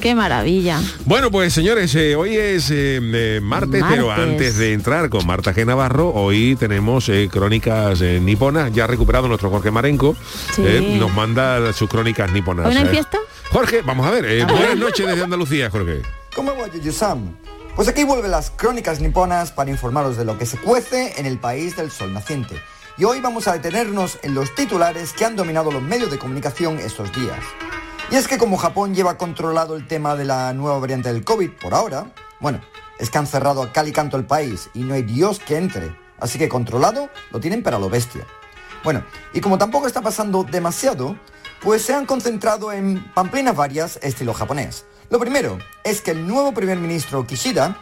[0.00, 0.80] Qué maravilla.
[1.04, 5.52] Bueno, pues señores, eh, hoy es eh, eh, martes, pero antes de entrar con Marta
[5.54, 5.66] G.
[5.66, 10.16] Navarro, hoy tenemos eh, crónicas eh, niponas, ya ha recuperado nuestro Jorge Marenco,
[10.54, 10.62] Sí.
[10.64, 12.66] eh, nos manda sus crónicas niponas.
[12.66, 13.18] ¿Hoy no hay fiesta?
[13.52, 16.02] Jorge, vamos a ver, eh, buenas noches desde Andalucía, Jorge.
[16.34, 17.36] ¿Cómo va Yuyu-san?
[17.76, 21.38] Pues aquí vuelven las crónicas niponas para informaros de lo que se cuece en el
[21.38, 22.56] país del sol naciente.
[22.98, 26.78] Y hoy vamos a detenernos en los titulares que han dominado los medios de comunicación
[26.78, 27.38] estos días.
[28.10, 31.50] Y es que como Japón lleva controlado el tema de la nueva variante del COVID
[31.60, 32.60] por ahora, bueno,
[32.98, 35.56] es que han cerrado a cal y canto el país y no hay Dios que
[35.56, 35.96] entre.
[36.18, 38.26] Así que controlado lo tienen para lo bestia.
[38.82, 41.16] Bueno, y como tampoco está pasando demasiado,
[41.62, 44.86] pues se han concentrado en pamplinas varias estilo japonés.
[45.10, 47.76] Lo primero es que el nuevo primer ministro Kishida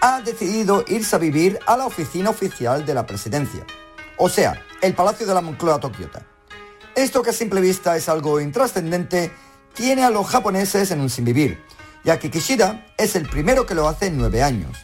[0.00, 3.64] ha decidido irse a vivir a la oficina oficial de la presidencia.
[4.16, 6.22] O sea, el Palacio de la Moncloa Tokiota.
[6.94, 9.30] Esto que a simple vista es algo intrascendente,
[9.74, 11.62] tiene a los japoneses en un sinvivir,
[12.04, 14.76] ya que Kishida es el primero que lo hace en nueve años.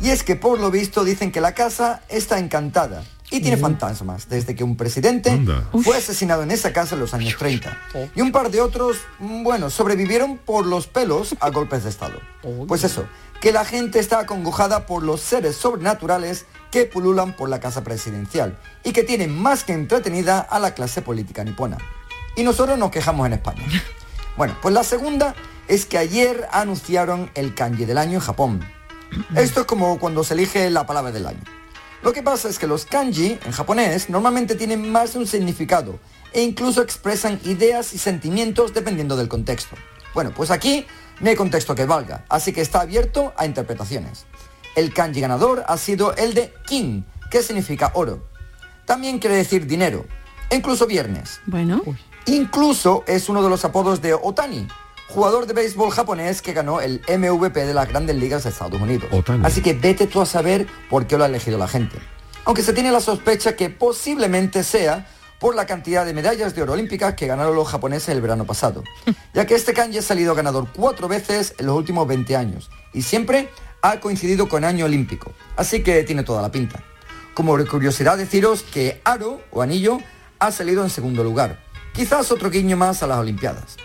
[0.00, 4.28] Y es que por lo visto dicen que la casa está encantada y tiene fantasmas,
[4.28, 5.68] desde que un presidente Anda.
[5.84, 7.76] fue asesinado en esa casa en los años 30.
[8.14, 12.18] Y un par de otros, mm, bueno, sobrevivieron por los pelos a golpes de Estado.
[12.66, 13.06] Pues eso,
[13.40, 18.58] que la gente está acongojada por los seres sobrenaturales que pululan por la casa presidencial
[18.82, 21.78] y que tienen más que entretenida a la clase política nipona.
[22.36, 23.64] Y nosotros nos quejamos en España.
[24.36, 25.34] Bueno, pues la segunda
[25.68, 28.60] es que ayer anunciaron el kanji del año en Japón.
[29.36, 31.40] Esto es como cuando se elige la palabra del año.
[32.02, 35.98] Lo que pasa es que los kanji en japonés normalmente tienen más de un significado
[36.32, 39.76] e incluso expresan ideas y sentimientos dependiendo del contexto.
[40.14, 40.86] Bueno, pues aquí
[41.20, 44.24] no hay contexto que valga, así que está abierto a interpretaciones.
[44.74, 48.26] El kanji ganador ha sido el de kin, que significa oro.
[48.86, 50.06] También quiere decir dinero,
[50.48, 51.40] e incluso viernes.
[51.46, 51.82] Bueno,
[52.26, 54.68] Incluso es uno de los apodos de Otani,
[55.08, 59.08] jugador de béisbol japonés que ganó el MVP de las grandes ligas de Estados Unidos.
[59.42, 61.98] Así que vete tú a saber por qué lo ha elegido la gente.
[62.44, 65.06] Aunque se tiene la sospecha que posiblemente sea
[65.38, 68.84] por la cantidad de medallas de oro olímpicas que ganaron los japoneses el verano pasado,
[69.34, 73.02] ya que este kanji ha salido ganador cuatro veces en los últimos 20 años y
[73.02, 73.48] siempre
[73.82, 76.84] ha coincidido con año olímpico, así que tiene toda la pinta.
[77.34, 79.98] Como curiosidad deciros que aro o anillo
[80.38, 81.58] ha salido en segundo lugar,
[81.92, 83.76] quizás otro guiño más a las Olimpiadas.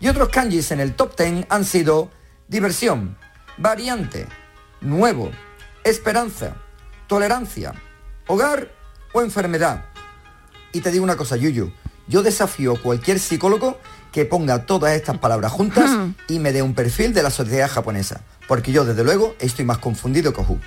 [0.00, 2.10] Y otros kanjis en el top 10 han sido
[2.48, 3.16] diversión,
[3.56, 4.26] variante,
[4.80, 5.30] nuevo,
[5.84, 6.56] esperanza,
[7.06, 7.72] tolerancia,
[8.26, 8.72] hogar
[9.12, 9.84] o enfermedad.
[10.72, 11.72] Y te digo una cosa, Yuyu,
[12.08, 13.78] yo desafío a cualquier psicólogo
[14.10, 15.90] que ponga todas estas palabras juntas
[16.28, 19.78] y me dé un perfil de la sociedad japonesa, porque yo desde luego estoy más
[19.78, 20.58] confundido que Oju.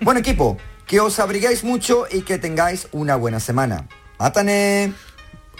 [0.00, 0.56] Buen equipo,
[0.86, 3.86] que os abrigáis mucho y que tengáis una buena semana.
[4.18, 4.92] ¡Atane!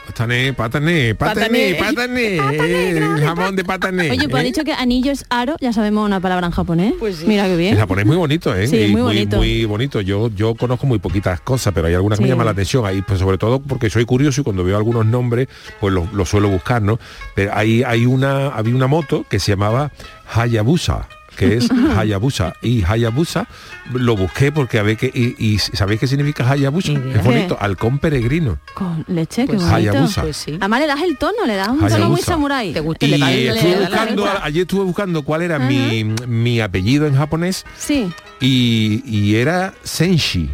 [0.06, 2.36] Patané, patané, patané, patané,
[2.96, 4.10] el jamón de patané.
[4.10, 4.44] oye, pues ha ¿eh?
[4.46, 6.94] dicho que anillo es aro, ya sabemos una palabra en japonés.
[6.98, 7.26] Pues sí.
[7.26, 7.74] Mira qué bien.
[7.74, 8.66] El japonés es muy bonito, ¿eh?
[8.66, 9.36] Sí, muy bonito.
[9.36, 10.00] muy bonito.
[10.00, 12.84] Yo, yo conozco muy poquitas cosas, pero hay algunas que me llaman la atención.
[12.84, 15.48] Ahí, pues sobre todo porque soy curioso y cuando veo algunos nombres,
[15.80, 16.98] pues los lo suelo buscar, ¿no?
[17.34, 19.92] Pero hay, hay una, había una moto que se llamaba
[20.34, 23.46] Hayabusa que es Hayabusa y Hayabusa
[23.92, 26.92] lo busqué porque a ver que y, y ¿sabéis qué significa Hayabusa?
[26.92, 28.58] Es bonito, halcón peregrino.
[28.74, 29.74] Con leche, qué Pues bonito.
[29.76, 30.22] Hayabusa.
[30.22, 30.56] Pues sí.
[30.60, 32.72] Además le das el tono, le das un tono muy samurái.
[32.72, 33.06] ¿Te gusta?
[33.06, 36.60] Y Le da- estuve le da la buscando, ayer estuve buscando cuál era mi, mi
[36.60, 38.10] apellido en japonés Sí.
[38.40, 40.50] y, y era Senshi.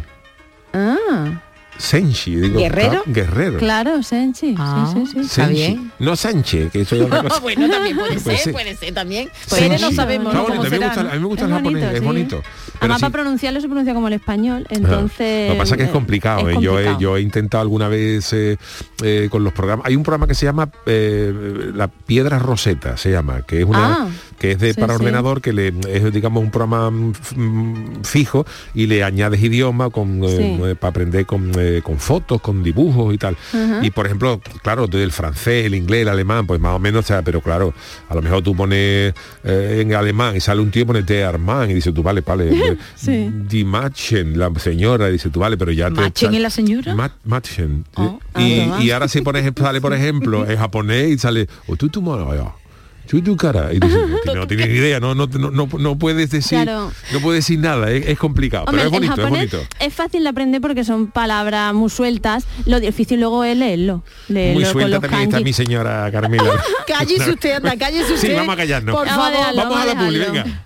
[0.73, 1.41] Ah,
[1.79, 2.59] Senshi, digo.
[2.59, 3.03] ¿Guerrero?
[3.05, 3.57] ah, guerrero.
[3.57, 4.53] claro, Senchi.
[4.57, 4.91] Ah.
[4.93, 5.19] Sí, sí, sí.
[5.21, 5.53] Está Senshi.
[5.53, 5.91] bien.
[5.99, 7.39] No Sánchez, que eso es otra cosa.
[7.39, 9.29] bueno, también puede Pues ser, puede ser también.
[9.47, 10.47] Pues Pero no sabemos Está ¿no?
[10.47, 11.09] bonito, cómo a mí me gusta, ¿no?
[11.09, 12.05] a mí me gusta Es japonés, bonito, es sí.
[12.05, 12.43] bonito.
[12.79, 15.47] Además sí- para pronunciarlo se pronuncia como el español, entonces...
[15.49, 16.49] Lo que pasa es que es complicado.
[16.49, 16.59] es ¿eh?
[16.61, 16.99] Yo, he, complicado.
[16.99, 18.57] yo he intentado alguna vez eh,
[19.03, 19.85] eh, con los programas.
[19.85, 23.79] Hay un programa que se llama eh, La Piedra Roseta, se llama, que es una
[23.79, 25.01] Ah, que es de sí, para sí.
[25.01, 30.23] ordenador, que le es digamos un programa mm, mm, fijo y le añades idioma con
[30.23, 33.35] eh, eh, para aprender con, eh, con fotos, con dibujos y tal.
[33.81, 37.07] Y por ejemplo, claro, del francés, el inglés, el alemán, pues más o menos, o
[37.07, 37.73] sea, pero claro,
[38.07, 39.13] a lo mejor tú pones
[39.43, 42.21] eh, en alemán y sale un tío y pone de Armand y dice tú, vale,
[42.21, 43.29] vale, eh, Sí.
[43.49, 46.01] Die Machen, la señora, dice tú, vale, pero ya te...
[46.01, 46.95] ¿Machen es la señora?
[46.95, 47.85] Ma- Machen.
[47.95, 51.75] Oh, y, ah, y ahora si pones, sale, por ejemplo, en japonés y sale, o
[51.75, 52.01] tú tu
[53.23, 53.73] tu cara.
[53.73, 54.03] Y tú dices,
[54.35, 56.91] no, tienes ni idea, no, no, no, no, puedes decir, Claro.
[57.11, 59.59] no puedes decir nada, es, es complicado, Hombre, pero es bonito, es bonito.
[59.79, 62.45] es fácil de aprender porque son palabras muy sueltas.
[62.67, 64.03] Lo difícil luego es leerlo.
[64.27, 65.43] leerlo Muy con suelta los también está kanji.
[65.43, 66.51] mi señora Carmela.
[66.87, 68.27] Cállese usted, anda, cállese usted.
[68.29, 68.95] Sí, vamos a callarnos.
[68.95, 69.37] Por Vamos a favor.
[69.39, 69.61] dejarlo.
[69.63, 70.65] Vamos a la Vamos a publi, venga.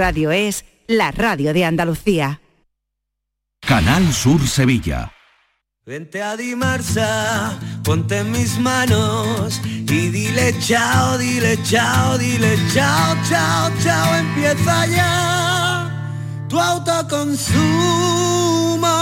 [0.01, 2.41] Radio es la radio de Andalucía.
[3.59, 5.13] Canal Sur Sevilla.
[5.85, 13.71] Vente a Dimarsa, ponte en mis manos y dile chao, dile chao, dile chao, chao,
[13.83, 16.17] chao, empieza ya
[16.49, 17.59] tu autoconsumo,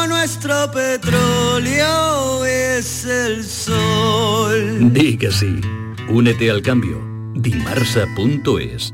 [0.09, 4.91] nuestro petróleo es el sol.
[4.91, 5.61] Di que sí.
[6.09, 7.01] Únete al cambio.
[7.35, 8.93] Dimarsa.es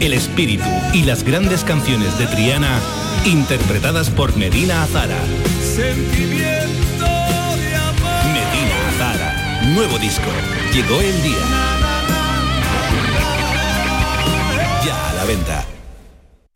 [0.00, 2.80] el espíritu y las grandes canciones de Triana
[3.24, 5.18] interpretadas por Medina Azara.
[5.62, 8.24] Sentimiento de amor.
[8.32, 9.62] Medina Azara.
[9.74, 10.30] Nuevo disco.
[10.72, 11.38] Llegó el día.
[14.84, 15.77] Ya a la venta.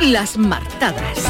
[0.00, 1.24] Las martadas.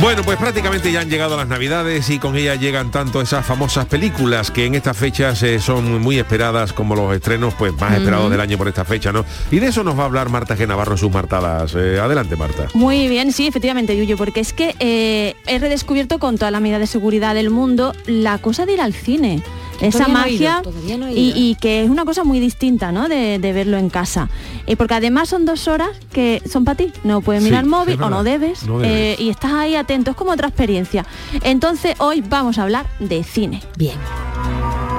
[0.00, 3.84] Bueno, pues prácticamente ya han llegado las navidades y con ellas llegan tanto esas famosas
[3.84, 8.30] películas que en estas fechas eh, son muy esperadas como los estrenos pues más esperados
[8.30, 9.26] del año por esta fecha, ¿no?
[9.50, 10.66] Y de eso nos va a hablar Marta G.
[10.66, 11.74] Navarro en sus martadas.
[11.76, 12.68] Eh, adelante, Marta.
[12.72, 16.78] Muy bien, sí, efectivamente, Yuyo, porque es que eh, he redescubierto con toda la medida
[16.78, 19.42] de seguridad del mundo la cosa de ir al cine.
[19.80, 23.08] Esa no magia ido, no y, que es una cosa muy distinta, ¿no?
[23.08, 24.28] De, de verlo en casa.
[24.66, 26.92] Eh, porque además son dos horas que son para ti.
[27.04, 28.64] No puedes Sí, mirar es móvil o no debes.
[28.64, 29.18] No debes.
[29.18, 30.10] eh, y estás ahí atento.
[30.10, 31.06] Es como otra experiencia.
[31.42, 33.62] Entonces hoy vamos a hablar de cine.
[33.76, 33.96] Bien.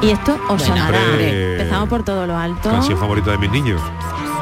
[0.01, 0.97] Y esto os Bueno, sonará.
[0.99, 1.51] hombre.
[1.57, 2.69] Empezamos por todo lo alto.
[2.71, 3.79] Canción favorita de mis niños.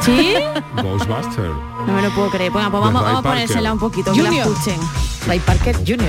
[0.01, 0.35] ¿Sí?
[0.81, 1.49] Ghostbuster.
[1.85, 2.51] No me lo puedo creer.
[2.51, 3.23] Bueno, pues vamos, a Parker.
[3.31, 4.47] ponérsela un poquito, que la Junior.
[4.47, 4.79] escuchen.
[5.27, 6.07] Ray Parker Jr.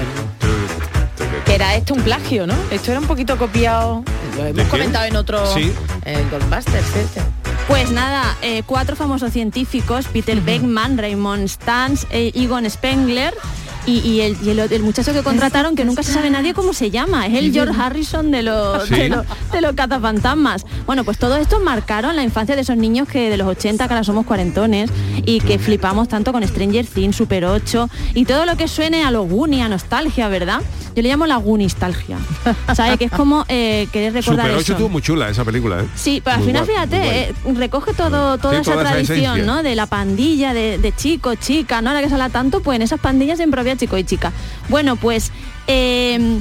[1.44, 2.54] Que era esto un plagio, ¿no?
[2.70, 4.04] Esto era un poquito copiado.
[4.40, 5.72] Lo ¿De hemos comentado en otro Sí.
[6.04, 7.20] el Ghostbusters, este.
[7.68, 13.34] Pues nada, eh, cuatro famosos científicos, Peter Beckman, Raymond Stantz, eh, Egon Spengler
[13.90, 16.72] y, y el, y el- el muchacho que contrataron, que nunca se sabe nadie cómo
[16.72, 18.94] se llama, es el George Harrison de los, Sí.
[18.94, 20.64] de los, de los cazafantasmas.
[20.86, 23.94] Bueno, pues todos estos marcaron la infancia de esos niños que de los 80, que
[23.94, 24.90] ahora somos cuarentones,
[25.24, 29.10] y que flipamos tanto con Stranger Things, Super 8, y todo lo que suene a
[29.10, 30.60] lo Goonie, a nostalgia, ¿verdad?
[30.94, 32.18] Yo le llamo la Goonistalgia,
[32.74, 32.98] ¿sabes?
[32.98, 34.88] Que es como eh, querer recordar Super 8 eso.
[34.88, 35.86] muy chula esa película, ¿eh?
[35.94, 39.46] Sí, pero al Muy final guay, fíjate, eh, recoge todo, toda Sí, esa toda tradición.
[39.46, 39.62] ¿no?
[39.62, 41.90] De la pandilla, de, de chicos, chicas, ¿no?
[41.90, 44.32] Ahora que se habla tanto, pues en esas pandillas siempre había chicos y chicas.
[44.68, 45.32] Bueno, pues
[45.66, 46.40] eh,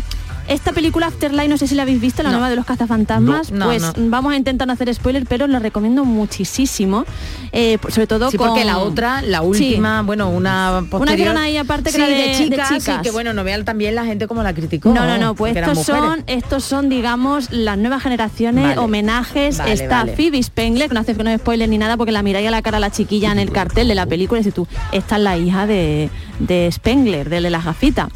[0.50, 2.38] Esta película Afterlife, no sé si la habéis visto, la No.
[2.38, 5.60] nueva de los cazafantasmas, No, no, pues vamos a intentar no hacer spoiler, pero lo
[5.60, 7.06] recomiendo muchísimo,
[7.52, 8.48] eh, sobre todo Sí, con...
[8.50, 9.46] porque la otra, la Sí.
[9.46, 11.20] última, bueno, una posterior...
[11.20, 13.02] hicieron ahí aparte que sí, era de- de, de chicas, chicas.
[13.04, 14.92] que bueno, no vean también la gente como la criticó.
[14.92, 18.78] No, no, no, pues estos son, estos son, digamos, las nuevas generaciones, Vale.
[18.80, 19.60] homenajes.
[19.60, 20.16] Vale, Está vale.
[20.16, 22.62] Phoebe Spengler, que no hace que no spoiler ni nada, porque la miráis a la
[22.64, 25.22] cara a la chiquilla en el cartel de la película y dices tú, esta es
[25.22, 28.08] la hija de, de Spengler, del de las gafitas.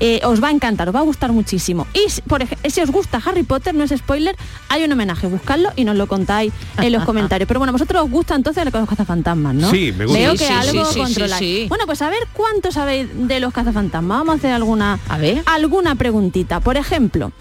[0.00, 1.86] Eh, os va a encantar, os va a gustar muchísimo.
[1.92, 4.34] Y si- por ejemplo, si os gusta Harry Potter, no es spoiler,
[4.70, 7.46] hay un homenaje, buscadlo y nos lo contáis en los comentarios.
[7.46, 9.70] Pero bueno, a vosotros os gusta entonces los cazafantasmas, ¿no?
[9.70, 10.18] Sí, me gusta.
[10.18, 11.38] Veo Sí, que sí, algo sí, controláis.
[11.38, 11.66] sí, sí.
[11.68, 14.18] Bueno, pues a ver cuánto sabéis de los cazafantasmas.
[14.20, 15.42] Vamos a hacer alguna, A ver.
[15.46, 16.60] alguna preguntita.
[16.60, 17.32] Por ejemplo,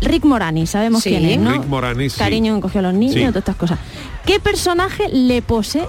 [0.00, 1.10] Rick Moranis, sabemos Sí.
[1.10, 1.52] quién es, ¿no?
[1.52, 2.18] Rick Moranis, sí.
[2.18, 3.20] Cariño encogió a los niños, Sí.
[3.20, 3.78] todas estas cosas.
[4.24, 5.86] ¿Qué personaje le posee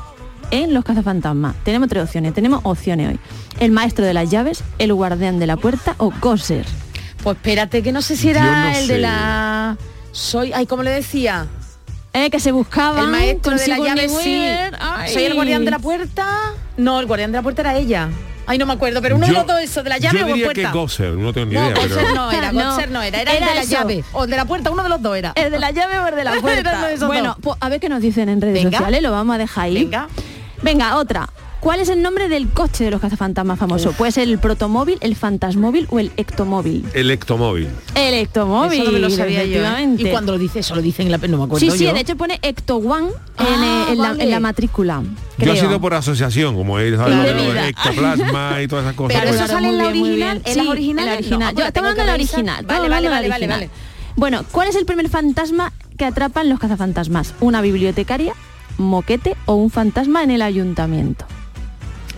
[0.51, 1.55] en Los cazafantasmas?
[1.63, 3.19] Tenemos tres opciones, tenemos opciones hoy.
[3.59, 6.65] El maestro de las llaves, el guardián de la puerta o Gosser.
[7.23, 9.77] Pues espérate, que no sé si era no el de la...
[10.11, 10.53] Soy...
[10.53, 11.47] Ay, ¿cómo le decía?
[12.13, 14.15] Eh, que se buscaba El maestro de la llave, sí.
[14.15, 14.77] Weaver.
[14.79, 15.13] Ay.
[15.13, 16.27] ¿Soy el guardián de la puerta?
[16.77, 18.09] No, el guardián de la puerta era ella.
[18.49, 20.27] Ay, no me acuerdo, pero uno de los dos, eso, de la llave Yo o
[20.29, 20.71] diría puerta.
[20.71, 21.73] que Gosser, no tengo ni no, idea.
[21.75, 23.71] pero- Gosser no era, No, Gosser no era, era, el de la eso.
[23.71, 24.03] llave.
[24.13, 25.33] O el de la puerta, uno de los dos era.
[25.35, 26.87] ¿El de la llave o el de la puerta?
[27.07, 28.77] bueno, pues a ver qué nos dicen en redes Venga.
[28.77, 29.73] sociales, lo vamos a dejar ahí.
[29.83, 30.07] Venga.
[30.61, 31.29] Venga, otra.
[31.59, 33.91] ¿Cuál es el nombre del coche de los cazafantasmas famoso?
[33.93, 36.85] Puede ser el protomóvil, el fantasmóvil o el ectomóvil.
[36.93, 37.67] El ectomóvil.
[37.95, 39.65] El ectomóvil, Eso no me lo sabía yo.
[39.65, 39.95] ¿eh?
[39.97, 41.93] Y cuando lo dice, eso lo dice en la no me acuerdo Sí, sí, yo.
[41.93, 44.23] de hecho pone Ecto One en, Ah, eh, en la, vale.
[44.23, 45.01] en la matrícula.
[45.01, 45.55] Yo he creo.
[45.55, 49.19] sido por asociación, como él sabe Y lo de ectoplasma y todas esas cosas.
[49.19, 51.07] Pero eso sale en la original, en las Sí, originales.
[51.07, 51.55] en la original.
[51.55, 52.65] Yo que hablando de la original.
[52.67, 53.69] Vale, vale, vale, la vale, original.
[54.15, 57.33] Bueno, ¿cuál es el primer fantasma que atrapan los cazafantasmas?
[57.39, 58.33] ¿Una bibliotecaria,
[58.77, 61.25] moquete o un fantasma en el ayuntamiento?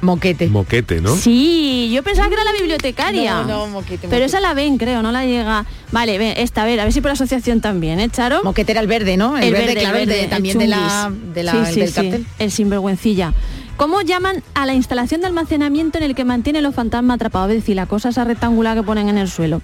[0.02, 0.48] Moquete.
[0.48, 1.14] Moquete, ¿no?
[1.14, 3.42] Sí, yo pensaba que era la bibliotecaria.
[3.42, 4.26] No, no, moquete, Pero moquete.
[4.26, 5.66] esa la ven, creo, no la llega.
[5.92, 8.42] Vale, ven, esta, a ver, a ver si por asociación también, ¿eh, Charo?
[8.46, 9.38] Moquete era el verde, ¿no?
[9.38, 11.90] El, verde, claro, el de- el también de la, de la, Sí, el sí, del
[11.90, 12.26] sí, cartel.
[12.40, 13.34] el sinvergüencilla.
[13.80, 17.52] ¿Cómo llaman a la instalación de almacenamiento en el que mantiene los fantasmas atrapados?
[17.52, 19.62] Es decir, la cosa esa rectangular que ponen en el suelo.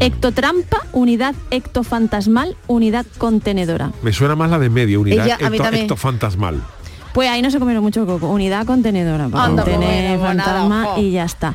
[0.00, 3.90] Ectotrampa, unidad ectofantasmal, unidad contenedora.
[4.02, 6.62] Me suena más la de medio, unidad Ella, a mí ecto- ectofantasmal.
[7.14, 8.28] Pues ahí no se comieron mucho coco.
[8.28, 11.54] Unidad contenedora para Anda, contener bueno, fantasma nada, y ya está.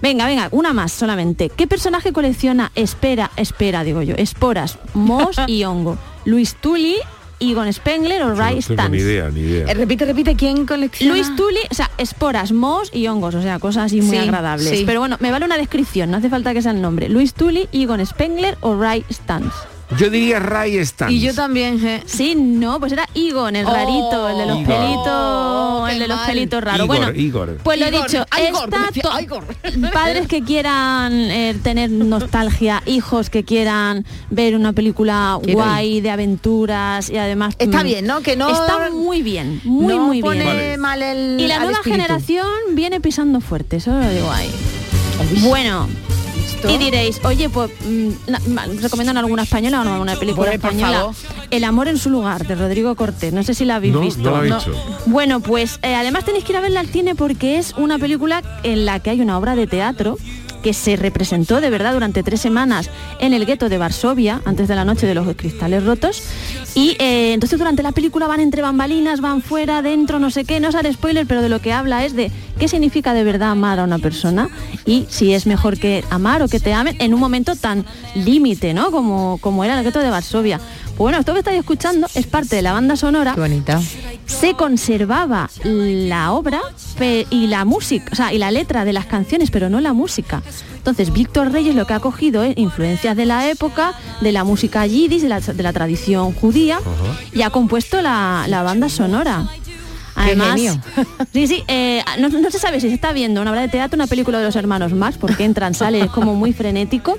[0.00, 1.48] Venga, venga, una más solamente.
[1.48, 5.98] ¿Qué personaje colecciona espera, espera, digo yo, esporas, mos y hongo?
[6.24, 6.98] Luis Tully,
[7.40, 8.90] Egon Spengler o Ray no Stantz.
[8.90, 9.66] ni idea, ni idea.
[9.70, 11.14] Eh, repite, repite, ¿quién colecciona?
[11.14, 14.68] Luis Tully, o sea, esporas, mos y hongos, o sea, cosas así muy Sí, agradables.
[14.68, 14.82] sí.
[14.86, 17.08] Pero bueno, me vale una descripción, no hace falta que sea el nombre.
[17.08, 19.52] Luis Tully, Egon Spengler o Ray Stantz.
[19.96, 21.12] Yo diría Ray Stantz.
[21.12, 22.02] Y yo también, eh.
[22.04, 24.74] Sí, no, pues era Egon, el Oh, rarito, el de los Igor.
[24.76, 26.26] pelitos, el de los mal.
[26.26, 26.84] pelitos raros.
[26.84, 27.58] Igor, bueno, Igor.
[27.62, 29.44] pues lo Igor, dicho, Igor, esta Igor.
[29.92, 36.10] padres que quieran eh, tener nostalgia, hijos que quieran ver una película Quiero guay de
[36.10, 38.20] aventuras y además Está bien, ¿no?
[38.20, 40.46] Que no- está muy bien, muy no muy pone bien.
[40.54, 40.76] Vale.
[40.76, 41.96] mal el Y la nueva espíritu.
[42.02, 44.50] generación viene pisando fuerte, eso lo digo ahí.
[45.40, 45.88] Bueno,
[46.68, 48.10] Y diréis, oye, pues mm,
[48.80, 51.10] recomiendan alguna española o no, una película Pues, española.
[51.50, 53.32] El amor en su lugar, de Rodrigo Cortés.
[53.32, 54.22] No sé si la habéis No, visto.
[54.22, 54.72] no la he visto.
[55.06, 58.42] Bueno, pues eh, además tenéis que ir a verla al cine porque es una película
[58.62, 60.16] en la que hay una obra de teatro
[60.62, 62.90] que se representó de verdad durante tres semanas
[63.20, 66.22] en el gueto de Varsovia, antes de la noche de los cristales rotos.
[66.74, 70.60] Y eh, entonces durante la película van entre bambalinas, van fuera, dentro, no sé qué,
[70.60, 73.78] no sale spoiler, pero de lo que habla es de qué significa de verdad amar
[73.78, 74.48] a una persona
[74.84, 77.84] y si es mejor que amar o que te amen en un momento tan
[78.14, 78.90] límite, ¿no?
[78.90, 80.58] Como, como era el gueto de Varsovia.
[80.58, 83.80] Pues bueno, esto que estáis escuchando es parte de la banda sonora Qué bonita.
[84.26, 86.60] se conservaba la obra
[87.30, 90.42] y la música, o sea, y la letra de las canciones, pero no la música.
[90.76, 94.86] Entonces, Víctor Reyes lo que ha cogido es influencias de la época, de la música
[94.86, 96.80] yiddish, de la, de la tradición judía,
[97.32, 99.48] y ha compuesto la, la banda sonora.
[100.14, 100.80] Además, genio.
[101.32, 103.96] sí, sí, eh, no, no se sabe si se está viendo una obra de teatro,
[103.96, 107.18] una película de los hermanos Marx, porque entran, sale, es como muy frenético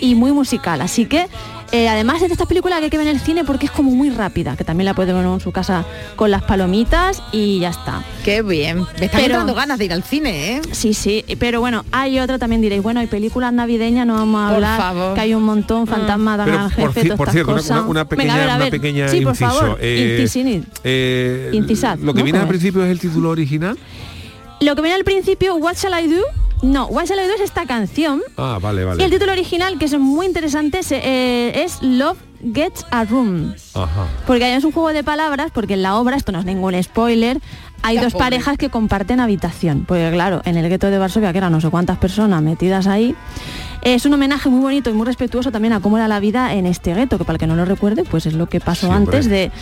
[0.00, 0.80] y muy musical.
[0.80, 1.28] Así que,
[1.72, 3.72] eh, además es de estas películas que hay que ver en el cine porque es
[3.72, 5.84] como muy rápida, que también la puede ver en su casa
[6.16, 8.02] con las palomitas y ya está.
[8.24, 8.86] Qué bien.
[8.98, 10.60] Me están Pero- dando ganas de ir al cine, ¿eh?
[10.72, 14.46] Sí, sí, pero bueno, hay otra también diréis, bueno, hay películas navideñas, no vamos a
[14.46, 15.14] Por hablar, favor.
[15.14, 17.52] que hay un montón, fantasmas, dan Pero al por, jefe, ci- todas por estas cierto,
[17.52, 17.78] una, cosas.
[17.80, 18.70] una- una pequeña, Venga, a ver, a una ver.
[18.72, 19.50] pequeña sí, por inciso.
[19.50, 20.26] favor, Eh,
[20.84, 22.24] eh, Incisad, lo que ¿no?
[22.24, 23.76] viene al principio es el título original.
[24.60, 26.22] Lo que viene al principio, What Shall I Do?
[26.62, 28.20] No, What Shall I Do es esta canción.
[28.36, 29.10] Ah, vale, Y el vale.
[29.10, 32.18] título original, que es muy interesante, se- eh, es Love
[32.52, 33.54] Gets a Room.
[33.74, 34.06] Ajá.
[34.26, 37.40] Porque es un juego de palabras, porque en la obra, esto no es ningún spoiler,
[37.82, 38.24] hay La dos pobre.
[38.24, 39.84] parejas que comparten habitación.
[39.86, 43.14] Porque claro, en el gueto de Varsovia, que eran no sé cuántas personas metidas ahí,
[43.82, 46.66] es un homenaje muy bonito y muy respetuoso también a cómo era la vida en
[46.66, 49.28] este gueto, que para el que no lo recuerde, pues es lo que pasó antes
[49.28, 49.52] de,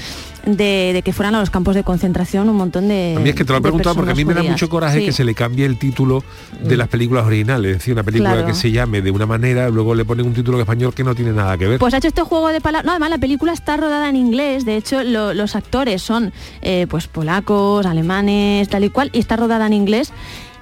[0.47, 3.35] de, de que fueran a los campos de concentración un montón de A mí es
[3.35, 5.05] que te lo he preguntado porque a mí me da mucho coraje Sí.
[5.07, 6.23] que se le cambie el título
[6.63, 7.73] de las películas originales.
[7.73, 8.47] Es decir, una película Claro.
[8.47, 11.15] que se llame de una manera, luego le ponen un título en español que no
[11.15, 11.79] tiene nada que ver.
[11.81, 12.87] Pues ha hecho este juego de palabras.
[12.87, 14.65] No, además la película está rodada en inglés.
[14.65, 16.33] De hecho, lo- los actores son
[16.63, 20.13] eh, pues polacos, alemanes, tal y cual, y está rodada en inglés.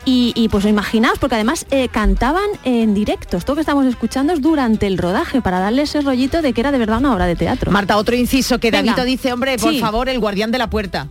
[0.07, 3.39] Y, y, pues imaginaos, porque además eh, cantaban en directo.
[3.39, 6.73] Esto que estamos escuchando es durante el rodaje, para darle ese rollito de que era
[6.73, 7.71] de verdad una obra de teatro.
[7.73, 8.93] Marta, otro inciso que Venga.
[8.93, 9.81] Davito dice, hombre, por Sí.
[9.81, 11.09] favor, el guardián de la puerta.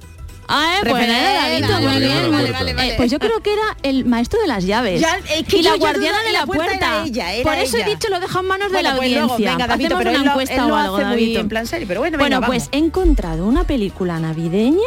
[0.47, 2.31] Ah, eh, pues, eh, Davito, vale, muy vale, bien.
[2.31, 2.89] vale, vale, vale.
[2.89, 5.01] Eh, pues yo creo que era el maestro de las llaves.
[5.01, 6.87] Ya, es que y la guardiana de la puerta puerta.
[6.97, 7.87] era ella, era Por eso ella.
[7.87, 9.51] he dicho, lo dejo en manos de la pues luego, audiencia.
[9.53, 11.39] venga, Davito, Hacemos pero una él encuesta él lo o algo, hace muy Davito.
[11.39, 12.69] en plan serio, pero bueno, Bueno, venga, pues vamos.
[12.73, 14.77] he encontrado una película navideña.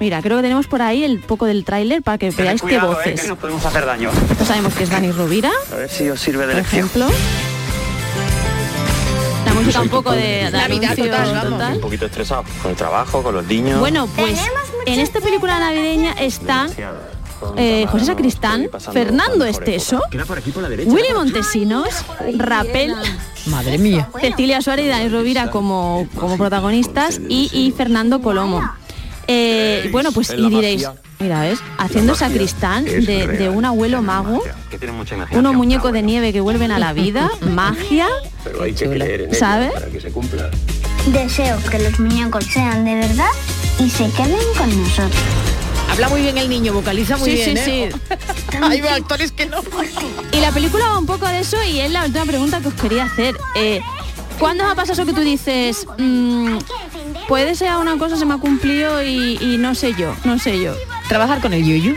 [0.00, 3.28] Mira, creo que tenemos por ahí el poco del tráiler para que veáis qué voces.
[3.28, 4.10] nos podemos hacer daño.
[4.30, 6.86] Esto sabemos que es Dani Rovira, A ver si os sirve de lección.
[6.86, 7.06] ejemplo.
[9.44, 11.50] La música un poco de, de Navidad total, vamos.
[11.50, 11.74] total.
[11.74, 13.78] Un poquito estresado con el trabajo, con los niños.
[13.80, 14.38] Bueno, pues
[14.86, 16.70] en esta película navideña están
[17.56, 20.00] eh, José Sacristán, Fernando Esteso.
[20.86, 21.88] Willy Montesinos,
[22.36, 22.94] Rapel,
[23.46, 24.08] Madre mía.
[24.20, 28.62] Cecilia Suárez y Dani Rovira como, como protagonistas y, y Fernando Colomo.
[29.32, 30.88] Eh, bueno, pues y diréis,
[31.20, 31.60] mira, ¿ves?
[31.78, 34.42] Haciendo sacristán de, de un abuelo mago,
[35.32, 38.08] unos muñecos de nieve que vuelven a la vida, magia,
[38.42, 39.72] Pero hay que creer en ¿sabes?
[39.72, 40.50] para que se cumpla.
[41.06, 43.30] Deseo que los muñecos sean de verdad
[43.78, 45.22] y se queden con nosotros.
[45.90, 47.92] Habla muy bien el niño, vocaliza muy Sí, bien, sí, ¿eh?
[48.62, 49.58] Hay actores que no.
[50.32, 52.74] Y la película va un poco de eso y es la última pregunta que os
[52.74, 53.36] quería hacer.
[53.56, 53.80] Eh,
[54.40, 56.56] ¿Cuándo os ha pasado eso que tú dices, mm,
[57.28, 60.60] puede ser una cosa se me ha cumplido y, y no sé yo, no sé
[60.60, 60.74] yo?
[61.08, 61.94] Trabajar con el yuyu.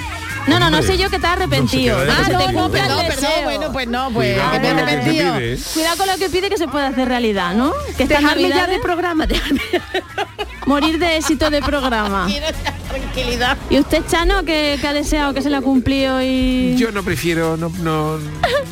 [0.47, 1.97] No, no, no sé yo que te has arrepentido.
[1.97, 3.05] no Perdón, perdón,
[3.45, 5.35] bueno, pues pues Cuidado me he con lo que se arrepentido.
[5.37, 5.57] pide.
[5.73, 7.73] Cuidado con lo que pide que se puede hacer realidad, ¿no?
[7.97, 9.61] Que Dejarme ya de navidades, programa, dejarme
[10.65, 12.25] morir de éxito de programa.
[12.29, 13.57] quiero esa tranquilidad.
[13.69, 17.03] ¿Y usted, Chano, que, que ha deseado que se le ha cumplido y Yo no
[17.03, 18.17] prefiero, no, no,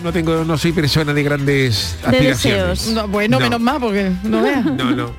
[0.03, 2.79] no tengo, no soy persona de grandes de aspiraciones.
[2.79, 2.87] deseos?
[2.95, 3.43] No, bueno, No.
[3.45, 4.65] menos mal, porque no veas.
[4.65, 5.11] No, no.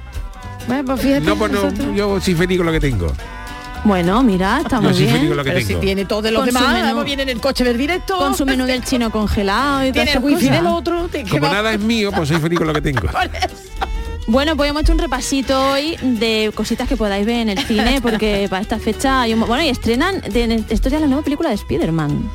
[0.66, 3.12] Bueno, pues fíjate, No, pues no, yo soy feliz con lo que tengo.
[3.84, 5.26] Bueno, mira, está muy bien.
[5.26, 7.64] con lo que Pero si tiene todo de los demás, además viene en el coche
[7.64, 8.16] del directo.
[8.16, 11.08] Con su menú del chino congelado y todas tiene el wifi del otro.
[11.08, 13.08] te- Como va- nada es mío, pues soy feliz con lo que tengo.
[14.28, 18.00] Bueno, pues hemos hecho un repasito hoy de cositas que podáis ver en el cine,
[18.00, 19.40] porque para esta fecha hay un...
[19.40, 22.30] Bueno, y estrenan, de, esto ya es la nueva película de Spider-Man.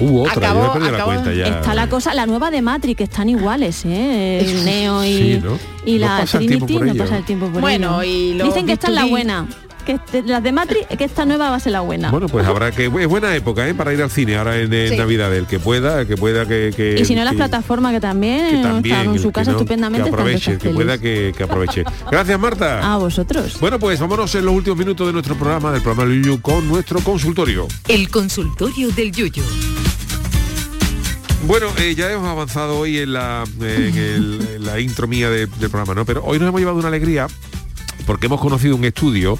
[0.00, 1.46] Otra, Acabó- yo me he perdido la acabó- cuenta ya.
[1.46, 4.40] Está la cosa, la nueva de Matrix, que están iguales, ¿eh?
[4.40, 5.58] El Neo y, Sí, ¿no?
[5.86, 8.40] y No la Trinity, no pasa el tiempo por Bueno, ello.
[8.42, 9.10] y Dicen que esta es la B2B.
[9.10, 9.46] buena,
[9.86, 12.10] que este- las de Matrix, que esta nueva va a ser la buena.
[12.10, 13.72] Bueno, pues habrá que es buena época ¿eh?
[13.74, 14.96] para ir al cine ahora en, en Sí.
[14.98, 18.00] Navidad, el que pueda, el que pueda que, que- y si no, las plataformas que
[18.00, 20.04] también, que también, están en su casa no, estupendamente.
[20.10, 21.84] que aproveche, el que pueda que, que aproveche.
[22.10, 22.92] Gracias Marta.
[22.92, 23.56] A vosotros.
[23.60, 26.68] Bueno, pues vámonos en los últimos minutos de nuestro programa, del programa del Yuyu, con
[26.68, 27.68] nuestro consultorio.
[27.88, 29.42] El consultorio del Yuyu.
[31.46, 35.46] Bueno, eh, ya hemos avanzado hoy en la, en el- en la intro mía de-
[35.46, 36.04] del programa, ¿no?
[36.04, 37.28] Pero hoy nos hemos llevado una alegría
[38.04, 39.38] porque hemos conocido un estudio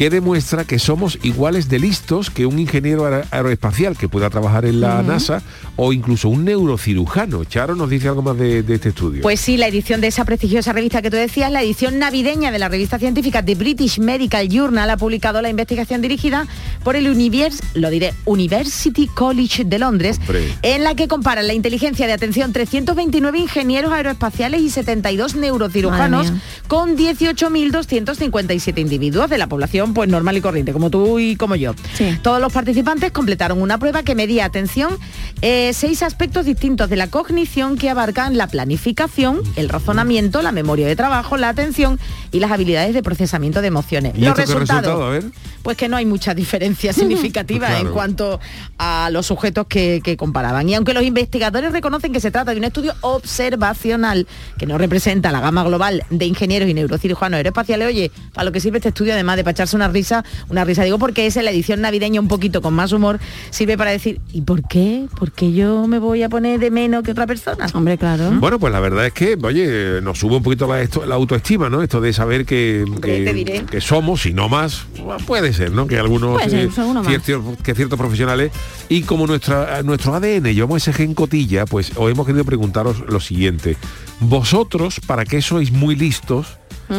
[0.00, 4.64] que demuestra que somos iguales de listos que un ingeniero aer- aeroespacial que pueda trabajar
[4.64, 5.42] en la NASA
[5.76, 7.44] o incluso un neurocirujano.
[7.44, 9.20] Charo nos dice algo más de, de este estudio.
[9.20, 12.58] Pues sí, la edición de esa prestigiosa revista que tú decías, la edición navideña de
[12.58, 16.46] la revista científica The British Medical Journal ha publicado la investigación dirigida
[16.82, 20.48] por el Univers, lo diré, University College de Londres, Hombre.
[20.62, 26.32] en la que comparan la inteligencia de atención 329 ingenieros aeroespaciales y 72 neurocirujanos
[26.68, 31.74] con 18.257 individuos de la población pues normal y corriente, como tú y como yo.
[31.94, 32.18] Sí.
[32.22, 34.96] Todos los participantes completaron una prueba que medía, atención,
[35.42, 40.86] eh, seis aspectos distintos de la cognición que abarcan la planificación, el razonamiento, la memoria
[40.86, 41.98] de trabajo, la atención
[42.32, 44.12] y las habilidades de procesamiento de emociones.
[44.16, 45.04] ¿Y los resultados, resultado?
[45.06, 45.24] A ver.
[45.62, 47.88] pues que no hay mucha diferencia significativa Claro.
[47.88, 48.40] en cuanto
[48.78, 50.68] a los sujetos que, que comparaban.
[50.68, 54.26] Y aunque los investigadores reconocen que se trata de un estudio observacional
[54.58, 58.60] que no representa la gama global de ingenieros y neurocirujanos aeroespaciales, oye, para lo que
[58.60, 61.44] sirve este estudio, además de para echarse una risa, una risa digo porque es en
[61.44, 63.18] la edición navideña un poquito con más humor,
[63.50, 65.06] sirve para decir, ¿y por qué?
[65.18, 67.66] ¿Por qué yo me voy a poner de menos que otra persona?
[67.74, 68.30] Hombre, claro.
[68.32, 71.68] Bueno, pues la verdad es que, oye, nos sube un poquito la, esto- la autoestima,
[71.68, 71.82] ¿no?
[71.82, 73.52] Esto de saber que, Hombre, te diré.
[73.60, 75.86] que, que somos, y no más, bueno, puede ser, ¿no?
[75.86, 76.70] Que algunos, ser, eh,
[77.06, 78.50] ciertos, que ciertos profesionales,
[78.88, 83.20] y como nuestra, nuestro ADN llevamos ese gen cotilla, pues os hemos querido preguntaros lo
[83.20, 83.76] siguiente.
[84.20, 86.46] Vosotros, ¿para qué sois muy listos?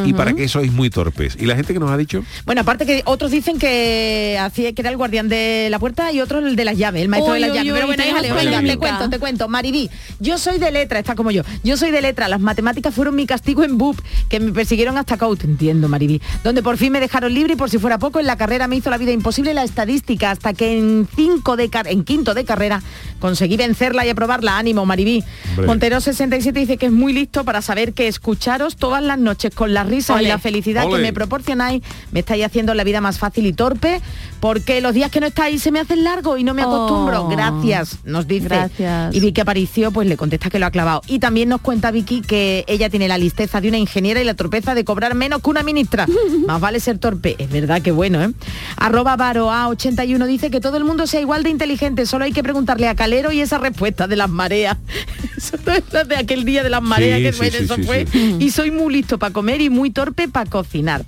[0.06, 1.38] Y para qué sois muy torpes.
[1.39, 2.24] ¿Y la gente que nos ha dicho?
[2.46, 6.22] Bueno, aparte que otros dicen que hacía que era el guardián de la puerta y
[6.22, 7.74] otros el de las llaves, el maestro Uy, de las llaves.
[7.74, 9.48] Pero bueno, déjale, venga, te cuento, te cuento.
[9.48, 9.89] Maribí,
[10.20, 11.44] yo soy de letra, está como yo.
[11.64, 15.18] Yo soy de letra, las matemáticas fueron mi castigo en BUP, que me persiguieron hasta
[15.18, 16.22] COU, te entiendo, Maribí.
[16.44, 18.76] Donde por fin me dejaron libre y por si fuera poco, en la carrera me
[18.78, 22.46] hizo la vida imposible la estadística, hasta que en cinco de car- en quinto de
[22.46, 22.82] carrera
[23.20, 24.58] conseguí vencerla y aprobarla.
[24.58, 25.24] Ánimo, Maribí.
[25.52, 25.68] Hombre.
[25.68, 29.74] Montero 67 dice que es muy listo para saber que escucharos todas las noches con
[29.74, 30.24] la risa Ole.
[30.24, 30.98] y la felicidad Ole.
[30.98, 34.02] que me proporcionáis me estáis haciendo la vida más fácil y torpe
[34.40, 37.26] porque los días que no estáis se me hacen largos y no me acostumbro.
[37.26, 37.28] Oh.
[37.30, 38.48] Gracias, nos dice.
[38.48, 39.14] Gracias.
[39.16, 41.02] Y Vicky Aparicio pues le contesta que lo ha clavado.
[41.08, 44.34] Y también nos cuenta Vicky que ella tiene la listeza de una ingeniera y la
[44.34, 46.08] torpeza de cobrar menos que una ministra.
[46.48, 47.36] más vale ser torpe.
[47.38, 48.32] Es verdad que bueno, ¿eh?
[48.78, 52.42] Arroba Varo A81 dice que todo el mundo sea igual de inteligente, solo hay que
[52.44, 54.78] preguntarle a Calero y esa respuesta de las mareas.
[55.38, 55.58] Eso
[56.06, 58.06] de aquel día de las mareas Sí, que sí, bueno, sí, eso sí, fue.
[58.12, 58.38] sí.
[58.40, 61.05] Y soy muy listo para comer y muy torpe para cocinar.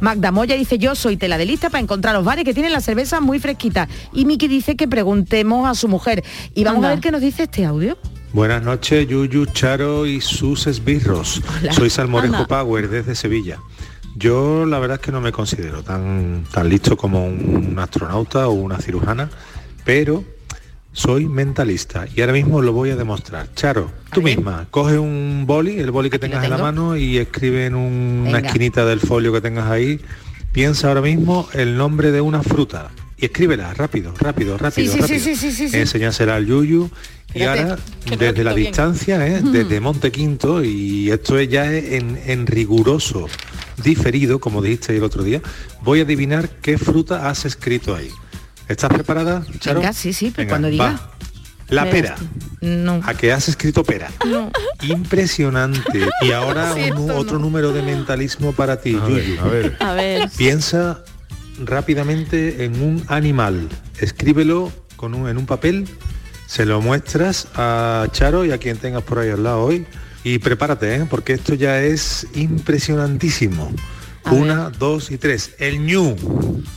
[0.00, 2.80] Magda Moya dice yo soy tela de lista para encontrar los bares que tienen la
[2.80, 3.88] cerveza muy fresquita.
[4.12, 6.24] Y Miki dice que preguntemos a su mujer.
[6.54, 6.88] Y vamos Anda.
[6.88, 7.96] a ver qué nos dice este audio.
[8.32, 11.40] Buenas noches, Yuyu, Charo y sus esbirros.
[11.60, 11.72] Hola.
[11.72, 12.46] Soy Salmorejo Anda.
[12.46, 13.58] Power desde Sevilla.
[14.16, 18.52] Yo la verdad es que no me considero tan, tan listo como un astronauta o
[18.52, 19.28] una cirujana,
[19.84, 20.24] pero
[20.96, 23.52] soy mentalista y ahora mismo lo voy a demostrar.
[23.54, 27.66] Charo, tú misma, coge un boli, el boli que tengas en la mano y escribe
[27.66, 30.00] en un- una esquinita del folio que tengas ahí,
[30.52, 35.00] piensa ahora mismo el nombre de una fruta y escríbela rápido, rápido, rápido, sí, sí,
[35.02, 35.20] rápido.
[35.20, 35.76] sí, sí, sí, sí.
[35.76, 36.88] Enseñásela al Yuyu
[37.34, 37.76] y ahora
[38.18, 38.68] desde la bien.
[38.68, 39.42] distancia, ¿eh?
[39.42, 43.26] desde Monte Quinto y esto es ya en, en riguroso
[43.84, 45.42] diferido, como dijiste el otro día,
[45.82, 48.08] voy a adivinar qué fruta has escrito ahí.
[48.68, 49.80] ¿Estás preparada, Charo?
[49.80, 50.84] Venga, sí, sí, pero Venga, cuando diga.
[50.84, 51.10] va.
[51.68, 52.14] La Me pera.
[52.60, 53.00] No.
[53.04, 54.08] A que has escrito pera.
[54.24, 54.50] No.
[54.82, 56.06] Impresionante.
[56.22, 59.40] Y ahora Sí, un- esto otro número de mentalismo para ti, Yuyu.
[59.40, 59.76] a ver.
[59.80, 60.30] A ver.
[60.36, 61.02] Piensa
[61.64, 63.68] rápidamente en un animal.
[63.98, 65.88] Escríbelo con un- en un papel,
[66.46, 69.86] se lo muestras a Charo y a quien tengas por ahí al lado hoy.
[70.22, 71.06] Y prepárate, ¿eh?
[71.08, 73.72] porque esto ya es impresionantísimo.
[74.30, 75.54] Una, dos y tres.
[75.58, 76.16] El ñu.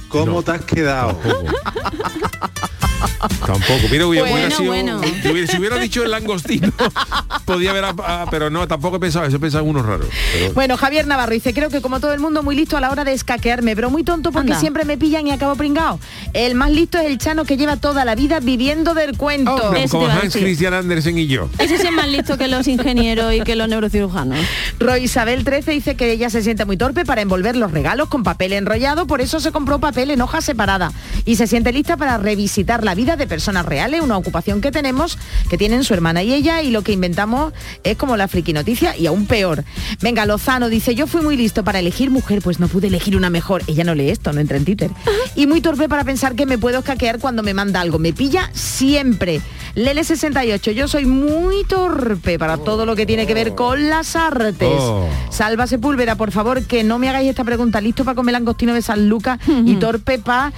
[0.07, 1.19] ¿Cómo te has quedado?
[3.19, 3.79] Tampoco.
[3.91, 5.01] Mira, hubiera, Bueno, hubiera sido- bueno.
[5.03, 6.71] si hubiera- si hubiera dicho el langostino,
[7.45, 10.05] podía haber, ah, pero no, tampoco he pensado eso, he pensado en uno raro.
[10.33, 12.91] Pero- Bueno, Javier Navarro dice, creo que como todo el mundo muy listo a la
[12.91, 14.59] hora de escaquearme, pero muy tonto porque Anda.
[14.59, 15.99] siempre me pillan y acabo pringado.
[16.33, 19.73] El más listo es el chano que lleva toda la vida viviendo del cuento.
[19.73, 20.33] Eso como a Hans.
[20.35, 21.49] Christian Andersen y yo.
[21.57, 24.37] Ese sí es más listo que los ingenieros y que los neurocirujanos.
[24.79, 28.23] Roy Isabel 13 dice que ella se siente muy torpe para envolver los regalos con
[28.23, 30.91] papel enrollado, por eso se compró papel en hoja separada
[31.25, 35.19] y se siente lista para revisitar la vida de personas reales, una ocupación que tenemos,
[35.47, 38.97] que tienen su hermana y ella, y lo que inventamos es como la friki noticia
[38.97, 39.63] y aún peor.
[40.01, 43.29] Venga, Lozano dice, yo fui muy listo para elegir mujer, pues no pude elegir una
[43.29, 43.61] mejor.
[43.67, 44.89] Ella no lee esto, no entra en Twitter.
[45.35, 47.99] Y muy torpe para pensar que me puedo escaquear cuando me manda algo.
[47.99, 49.39] Me pilla siempre.
[49.75, 54.15] Lele 68, yo soy muy torpe para todo lo que tiene que ver con las
[54.15, 54.67] artes.
[54.67, 55.07] Oh.
[55.29, 57.81] Salva Sepúlveda, por favor, que no me hagáis esta pregunta.
[57.81, 60.51] ¿Listo para comer langostino de San Lucas y torpe para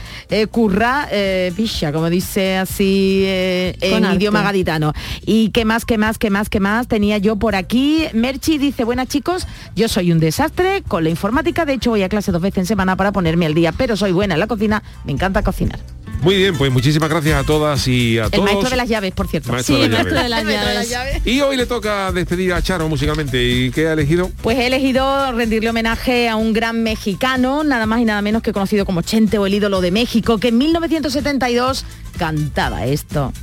[0.49, 4.17] currar eh, picha, como dice así eh, en arte.
[4.17, 4.93] idioma gaditano?
[5.25, 8.05] ¿Y qué más, qué más, qué más, qué más tenía yo por aquí?
[8.13, 11.65] Merchi dice, buenas chicos, yo soy un desastre con la informática.
[11.65, 14.11] De hecho, voy a clase dos veces en semana para ponerme al día, pero soy
[14.11, 14.83] buena en la cocina.
[15.05, 15.79] Me encanta cocinar.
[16.21, 18.45] Muy bien, pues muchísimas gracias a todas y a El todos.
[18.45, 19.51] maestro de las llaves, por cierto.
[19.51, 21.21] Maestro Sí, de el El maestro de las llaves.
[21.25, 23.43] Y hoy le toca despedir a Charo musicalmente.
[23.43, 24.29] ¿Y qué ha elegido?
[24.43, 28.53] Pues he elegido rendirle homenaje a un gran mexicano, nada más y nada menos que
[28.53, 31.85] conocido como Chente o el ídolo de México, que en 1972
[32.17, 33.33] cantaba esto.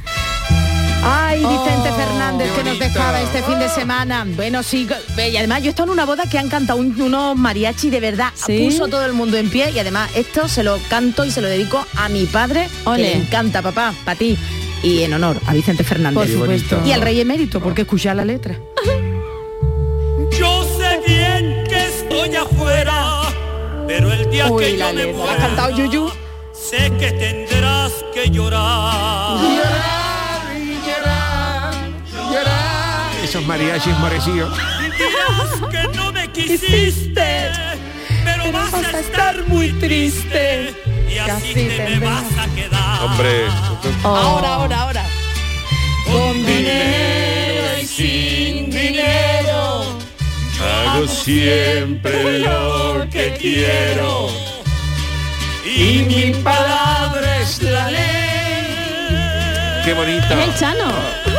[1.03, 4.25] Ay, Vicente Oh, Fernández, qué que nos dejaba este fin de semana.
[4.27, 4.87] Bueno, sí,
[5.17, 8.01] y además yo he estado en una boda que han cantado un- unos mariachi de
[8.01, 8.31] verdad.
[8.35, 8.65] ¿Sí?
[8.65, 11.41] Puso a todo el mundo en pie y además esto se lo canto y se
[11.41, 13.03] lo dedico a mi padre, que Ole.
[13.03, 14.37] le encanta, papá, para ti.
[14.83, 16.15] Y en honor a Vicente Fernández.
[16.19, 16.81] Por supuesto.
[16.87, 18.59] Y al rey emérito, porque escucha la letra.
[20.39, 23.23] Yo sé bien que estoy afuera,
[23.87, 25.13] pero el día Uy, que la yo me letra.
[25.19, 26.11] ¿La muera, has cantado, Yuyu?
[26.53, 29.98] sé que tendrás que llorar.
[33.39, 34.53] Esos mariachis marecidos.
[34.99, 37.53] Dirás que no me quisiste,
[38.25, 40.75] pero vas a estar muy triste
[41.09, 43.01] y así te me vas a quedar.
[43.01, 43.47] Hombre.
[44.03, 45.05] Ahora, ahora, ahora.
[46.05, 49.85] Con dinero y sin dinero,
[50.61, 54.31] Hago siempre lo que quiero
[55.65, 59.83] y mi palabra es la ley.
[59.85, 60.43] Qué bonita.
[60.43, 61.38] Es el Chano.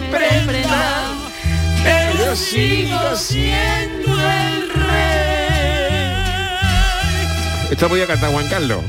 [0.00, 1.14] Comprenda,
[1.82, 4.66] pero sigo siendo el
[7.70, 8.82] Esto voy a cantar Juan Carlos.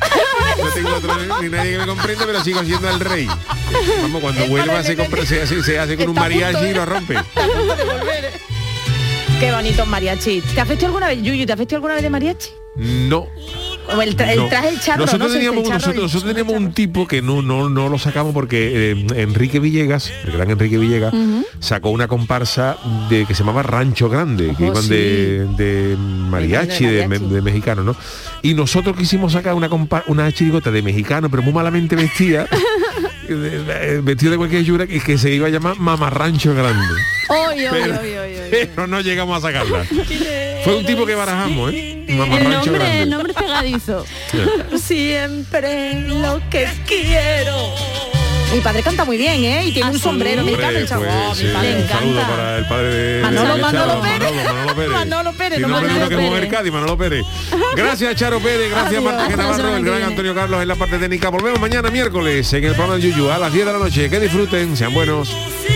[0.64, 3.28] No tengo otro, ni nadie que me comprenda, pero sigo siendo el rey.
[4.01, 7.16] Vamos, cuando vuelva se, compra- se, hace, se hace con un mariachi y lo rompe.
[9.39, 10.41] Qué bonito mariachi.
[10.41, 11.45] ¿Te has vestido alguna vez, Yuyu?
[11.45, 12.49] ¿Te has vestido alguna vez de mariachi?
[12.76, 13.28] No.
[13.96, 14.48] O el, tra- el No.
[14.50, 15.34] traje el charro, nosotros ¿no?
[15.36, 18.34] Teníamos, el charro nosotros, y- nosotros teníamos un tipo que no, no, no lo sacamos
[18.34, 21.14] porque eh, Enrique Villegas, el gran Enrique Villegas,
[21.60, 22.78] sacó una comparsa
[23.10, 24.90] de que se llamaba Rancho Grande, que iban sí.
[24.90, 27.34] de, de mariachi, De de, mariachi.
[27.34, 27.96] de mexicano, ¿no?
[28.42, 32.48] Y nosotros quisimos sacar una compa- una chirigota de mexicano, pero muy malamente vestida,
[33.28, 36.86] de- vestido de cualquier yura, y que se iba a llamar Mamarrancho Grande.
[37.30, 38.08] Oy, oy, Pero- oy.
[38.50, 39.86] Pero no llegamos a sacarla.
[40.68, 42.05] Fue un tipo que barajamos, ¿eh?
[42.07, 44.05] El Mamarrancho nombre, el nombre pegadizo.
[44.78, 47.55] Siempre lo que quiero.
[48.53, 49.65] Mi padre canta muy bien, ¿eh?
[49.65, 51.03] Y tiene un sombrero Hombre, mexicano, el chavo.
[51.03, 51.76] pues, mi sí, padre.
[51.82, 54.34] un saludo para el padre de Manolo, de Manolo Pérez.
[54.34, 54.91] Manolo, Manolo Pérez.
[54.93, 56.30] Manolo Pérez, Si no no, Manolo Pérez.
[56.30, 57.26] mueve el Cádiz, Manolo Pérez.
[57.76, 59.03] Gracias Charo Pérez, gracias Adiós.
[59.03, 60.03] Martín Hasta la Navarro, el gran.
[60.03, 61.30] Antonio Carlos en la parte técnica.
[61.30, 64.09] Volvemos mañana miércoles en el programa de Yuyu a las 10 de la noche.
[64.09, 65.28] Que disfruten, sean buenos.
[65.28, 65.74] Sí.